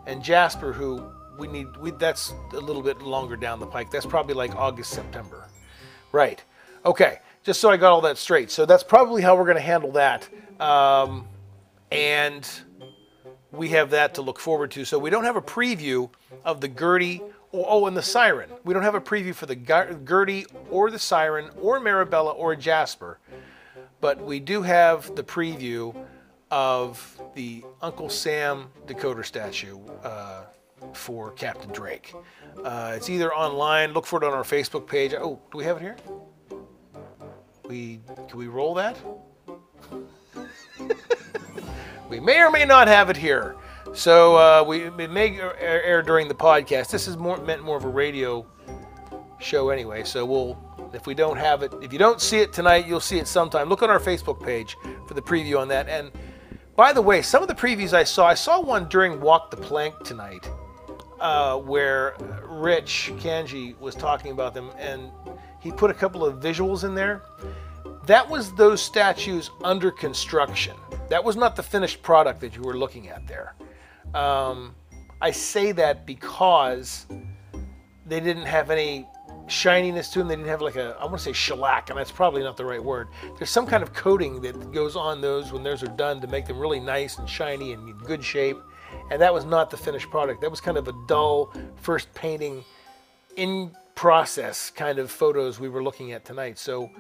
[0.07, 1.05] And Jasper, who
[1.39, 1.77] we need.
[1.77, 3.91] We, that's a little bit longer down the pike.
[3.91, 5.47] That's probably like August, September.
[6.11, 6.43] Right.
[6.85, 7.19] Okay.
[7.45, 8.51] Just so I got all that straight.
[8.51, 10.29] So that's probably how we're going to handle that.
[10.61, 11.29] Um,
[11.93, 12.49] and
[13.53, 14.85] we have that to look forward to.
[14.85, 16.11] So we don't have a preview
[16.45, 17.23] of the Gertie.
[17.53, 18.51] Oh, oh, and the Siren.
[18.65, 23.19] We don't have a preview for the Gertie or the Siren or Marabella or Jasper.
[24.01, 25.95] But we do have the preview
[26.51, 30.45] of the Uncle Sam decoder statue uh,
[30.93, 32.15] for Captain Drake.
[32.63, 33.93] Uh, it's either online.
[33.93, 35.15] Look for it on our Facebook page.
[35.15, 35.97] Oh, do we have it here?
[37.67, 38.99] We can we roll that?
[42.09, 43.57] we may or may not have it here.
[43.99, 46.93] So uh, we it may air, air during the podcast.
[46.93, 48.47] This is more meant more of a radio
[49.41, 50.05] show anyway.
[50.05, 50.57] So we'll
[50.95, 53.69] if we don't have it, if you don't see it tonight, you'll see it sometime.
[53.69, 54.77] Look on our Facebook page
[55.09, 55.89] for the preview on that.
[55.89, 56.13] And
[56.77, 59.57] by the way, some of the previews I saw, I saw one during Walk the
[59.57, 60.49] Plank tonight,
[61.19, 65.11] uh, where Rich Kanji was talking about them, and
[65.59, 67.23] he put a couple of visuals in there.
[68.07, 70.77] That was those statues under construction.
[71.09, 73.57] That was not the finished product that you were looking at there.
[74.15, 74.75] Um,
[75.21, 77.07] I say that because
[78.07, 79.07] they didn't have any
[79.49, 80.29] shininess to them.
[80.29, 82.65] They didn't have like a, I want to say shellac, and that's probably not the
[82.65, 83.09] right word.
[83.37, 86.47] There's some kind of coating that goes on those when those are done to make
[86.47, 88.59] them really nice and shiny and in good shape.
[89.11, 90.41] And that was not the finished product.
[90.41, 92.65] That was kind of a dull first painting
[93.37, 96.59] in process kind of photos we were looking at tonight.
[96.59, 96.91] So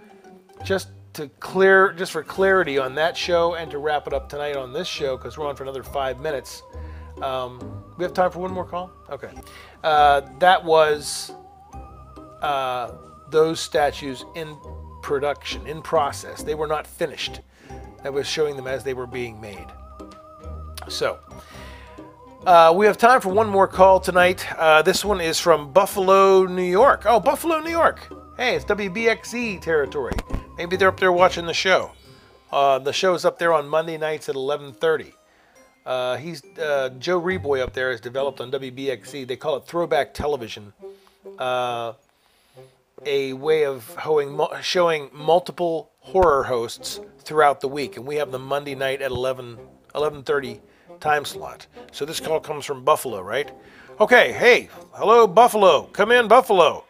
[0.64, 4.56] just to clear, just for clarity on that show and to wrap it up tonight
[4.56, 6.62] on this show, because we're on for another five minutes.
[7.22, 7.60] Um,
[7.96, 8.90] we have time for one more call?
[9.10, 9.30] Okay.
[9.82, 11.32] Uh, that was
[12.42, 12.92] uh,
[13.30, 14.56] those statues in
[15.02, 16.42] production, in process.
[16.42, 17.40] They were not finished.
[18.02, 19.66] That was showing them as they were being made.
[20.88, 21.18] So,
[22.46, 24.46] uh, we have time for one more call tonight.
[24.56, 27.02] Uh, this one is from Buffalo, New York.
[27.04, 28.00] Oh, Buffalo, New York.
[28.36, 30.14] Hey, it's WBXZ territory.
[30.56, 31.90] Maybe they're up there watching the show.
[32.50, 35.12] Uh, the is up there on Monday nights at 11:30.
[35.88, 39.26] Uh, he's uh, Joe Reboy up there has developed on WBXZ.
[39.26, 40.74] They call it throwback television,
[41.38, 41.94] uh,
[43.06, 48.38] a way of hoeing, showing multiple horror hosts throughout the week, and we have the
[48.38, 49.56] Monday night at 11
[49.94, 50.60] 11:30
[51.00, 51.66] time slot.
[51.90, 53.50] So this call comes from Buffalo, right?
[53.98, 56.84] Okay, hey, hello Buffalo, come in Buffalo.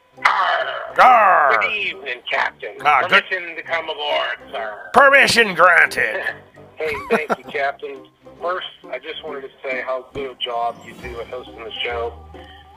[1.00, 1.56] Arr.
[1.60, 2.74] Good evening, Captain.
[2.84, 4.90] Ah, good- Permission to come aboard, sir.
[4.92, 6.24] Permission granted.
[6.78, 8.06] Hey, thank you, Captain.
[8.40, 11.72] First, I just wanted to say how good a job you do at hosting the
[11.82, 12.10] show.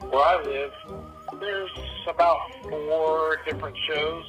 [0.09, 0.71] Where I live,
[1.39, 1.69] there's
[2.07, 4.25] about four different shows,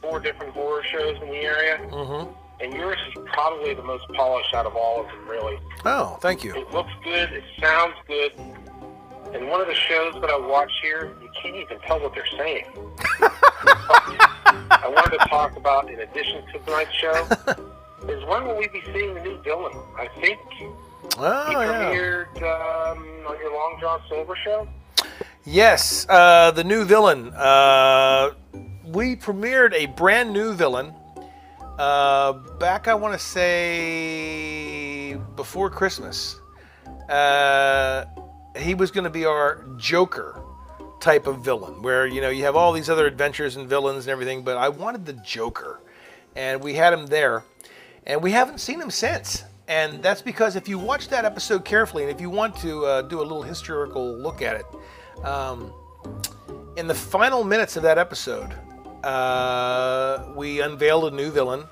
[0.00, 2.30] four different horror shows in the area, Mm-hmm.
[2.62, 5.58] and yours is probably the most polished out of all of them, really.
[5.84, 6.54] Oh, thank you.
[6.54, 8.32] It looks good, it sounds good,
[9.34, 12.24] and one of the shows that I watch here, you can't even tell what they're
[12.38, 12.66] saying.
[14.70, 17.26] I wanted to talk about, in addition to tonight's show,
[18.08, 19.72] is when will we be seeing the new villain?
[19.96, 20.38] I think
[21.18, 21.92] Oh, he yeah.
[21.92, 24.68] premiered um, on your Long John Silver show.
[25.44, 27.32] Yes, uh, the new villain.
[27.34, 28.30] Uh,
[28.86, 30.92] we premiered a brand new villain
[31.78, 36.40] uh, back, I want to say, before Christmas.
[37.08, 38.04] Uh,
[38.56, 40.40] he was going to be our Joker
[41.00, 44.12] type of villain, where you know you have all these other adventures and villains and
[44.12, 45.80] everything, but I wanted the Joker,
[46.34, 47.44] and we had him there,
[48.06, 49.44] and we haven't seen him since.
[49.68, 53.02] And that's because if you watch that episode carefully, and if you want to uh,
[53.02, 55.72] do a little historical look at it, um,
[56.76, 58.54] in the final minutes of that episode,
[59.02, 61.64] uh, we unveiled a new villain,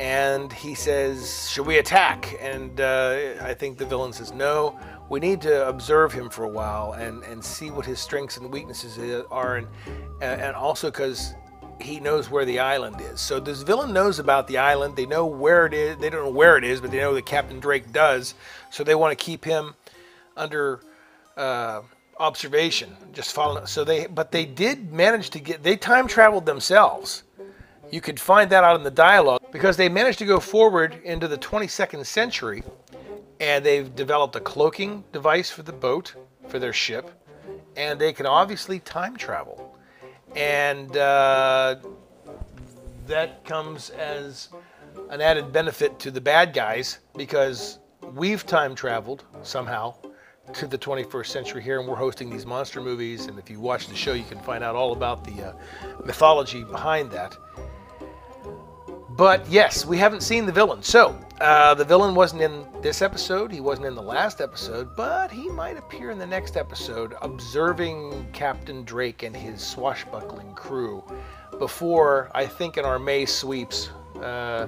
[0.00, 4.78] and he says, "Should we attack?" And uh, I think the villain says, "No.
[5.08, 8.52] We need to observe him for a while and, and see what his strengths and
[8.52, 8.98] weaknesses
[9.30, 9.68] are, and
[10.20, 11.32] and also because
[11.80, 13.20] he knows where the island is.
[13.20, 14.96] So this villain knows about the island.
[14.96, 15.98] They know where it is.
[15.98, 18.34] They don't know where it is, but they know that Captain Drake does.
[18.70, 19.74] So they want to keep him
[20.36, 20.80] under."
[21.36, 21.82] Uh,
[22.18, 27.24] observation just following so they but they did manage to get they time traveled themselves
[27.90, 31.28] you could find that out in the dialogue because they managed to go forward into
[31.28, 32.62] the 22nd century
[33.38, 36.14] and they've developed a cloaking device for the boat
[36.48, 37.10] for their ship
[37.76, 39.65] and they can obviously time travel
[40.36, 41.76] and uh,
[43.06, 44.50] that comes as
[45.10, 47.78] an added benefit to the bad guys because
[48.14, 49.94] we've time traveled somehow
[50.52, 53.26] to the 21st century here and we're hosting these monster movies.
[53.26, 55.52] And if you watch the show you can find out all about the uh,
[56.04, 57.36] mythology behind that
[59.16, 63.50] but yes we haven't seen the villain so uh, the villain wasn't in this episode
[63.50, 68.26] he wasn't in the last episode but he might appear in the next episode observing
[68.32, 71.02] captain drake and his swashbuckling crew
[71.58, 73.90] before i think in our may sweeps
[74.22, 74.66] uh,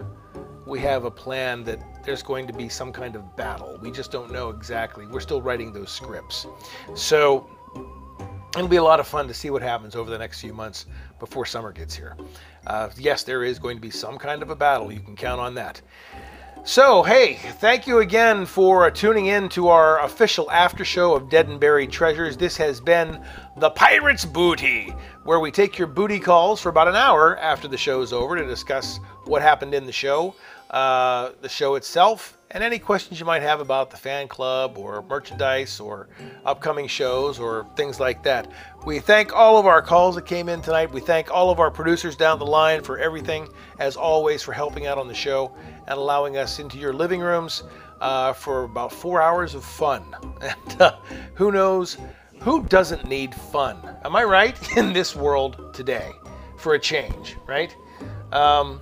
[0.66, 3.78] we have a plan that there's going to be some kind of battle.
[3.80, 5.06] We just don't know exactly.
[5.06, 6.46] We're still writing those scripts.
[6.94, 7.48] So
[8.54, 10.86] it'll be a lot of fun to see what happens over the next few months
[11.18, 12.16] before summer gets here.
[12.68, 14.92] Uh, yes, there is going to be some kind of a battle.
[14.92, 15.80] You can count on that.
[16.64, 21.48] So, hey, thank you again for tuning in to our official after show of Dead
[21.48, 22.36] and Buried Treasures.
[22.36, 23.24] This has been
[23.56, 24.92] The Pirate's Booty,
[25.24, 28.36] where we take your booty calls for about an hour after the show is over
[28.36, 30.34] to discuss what happened in the show,
[30.70, 35.02] uh, the show itself, and any questions you might have about the fan club or
[35.02, 36.08] merchandise or
[36.44, 38.50] upcoming shows or things like that.
[38.86, 40.90] We thank all of our calls that came in tonight.
[40.90, 43.48] We thank all of our producers down the line for everything,
[43.78, 45.52] as always, for helping out on the show
[45.86, 47.64] and allowing us into your living rooms
[48.00, 50.04] uh, for about four hours of fun.
[50.40, 50.96] And uh,
[51.34, 51.98] who knows?
[52.40, 53.76] Who doesn't need fun?
[54.04, 54.56] Am I right?
[54.76, 56.12] In this world today,
[56.56, 57.74] for a change, right?
[58.32, 58.80] Um,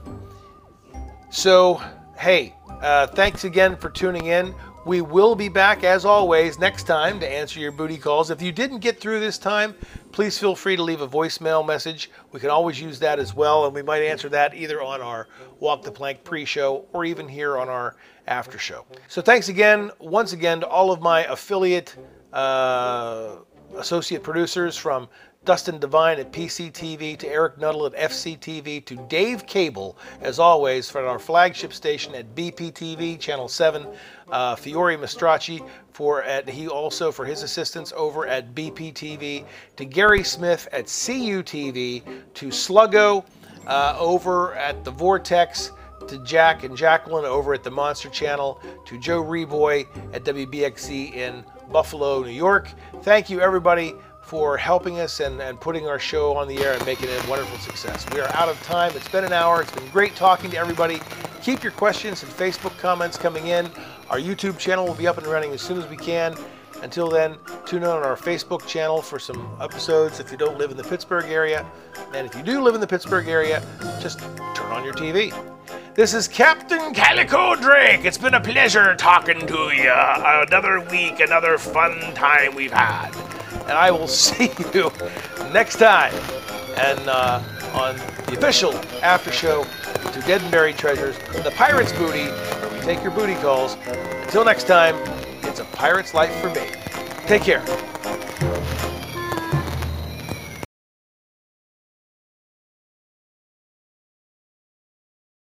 [1.31, 1.81] so,
[2.19, 4.55] hey, uh, thanks again for tuning in.
[4.87, 8.31] We will be back as always next time to answer your booty calls.
[8.31, 9.75] If you didn't get through this time,
[10.13, 12.09] please feel free to leave a voicemail message.
[12.31, 15.27] We can always use that as well, and we might answer that either on our
[15.59, 17.97] Walk the Plank pre show or even here on our
[18.29, 18.85] after show.
[19.09, 21.97] So, thanks again, once again, to all of my affiliate
[22.33, 23.39] uh,
[23.77, 25.09] associate producers from
[25.47, 31.07] Dustin Devine at PCTV to Eric Nuttall at FCTV to Dave Cable, as always, from
[31.07, 33.87] our flagship station at BPTV, Channel 7.
[34.29, 39.45] Uh, Fiore Mastracci for at he also for his assistance over at BPTV
[39.77, 42.03] to Gary Smith at CUTV
[42.35, 43.25] to Sluggo
[43.69, 45.71] uh, over at the Vortex
[46.09, 51.45] to Jack and Jacqueline over at the Monster Channel, to Joe Reboy at WBXC in
[51.73, 52.71] Buffalo, New York.
[53.03, 53.95] Thank you, everybody,
[54.27, 57.31] for helping us and, and putting our show on the air and making it a
[57.31, 58.05] wonderful success.
[58.13, 58.91] We are out of time.
[58.97, 59.63] It's been an hour.
[59.63, 61.01] It's been great talking to everybody.
[61.43, 63.67] Keep your questions and Facebook comments coming in.
[64.11, 66.35] Our YouTube channel will be up and running as soon as we can.
[66.83, 70.73] Until then, tune in on our Facebook channel for some episodes if you don't live
[70.73, 71.65] in the Pittsburgh area.
[72.13, 73.65] And if you do live in the Pittsburgh area,
[74.01, 74.19] just
[74.55, 75.33] turn on your TV.
[75.95, 78.05] This is Captain Calico Drake.
[78.05, 79.93] It's been a pleasure talking to you.
[79.95, 83.13] Another week, another fun time we've had.
[83.67, 84.91] And I will see you
[85.53, 86.15] next time
[86.77, 87.43] and uh,
[87.73, 87.97] on
[88.27, 93.03] the official after show to Dead and Buried Treasures, the Pirate's Booty, where we take
[93.03, 93.77] your booty calls.
[94.23, 94.97] Until next time,
[95.43, 96.71] it's a pirate's life for me.
[97.27, 97.65] Take care.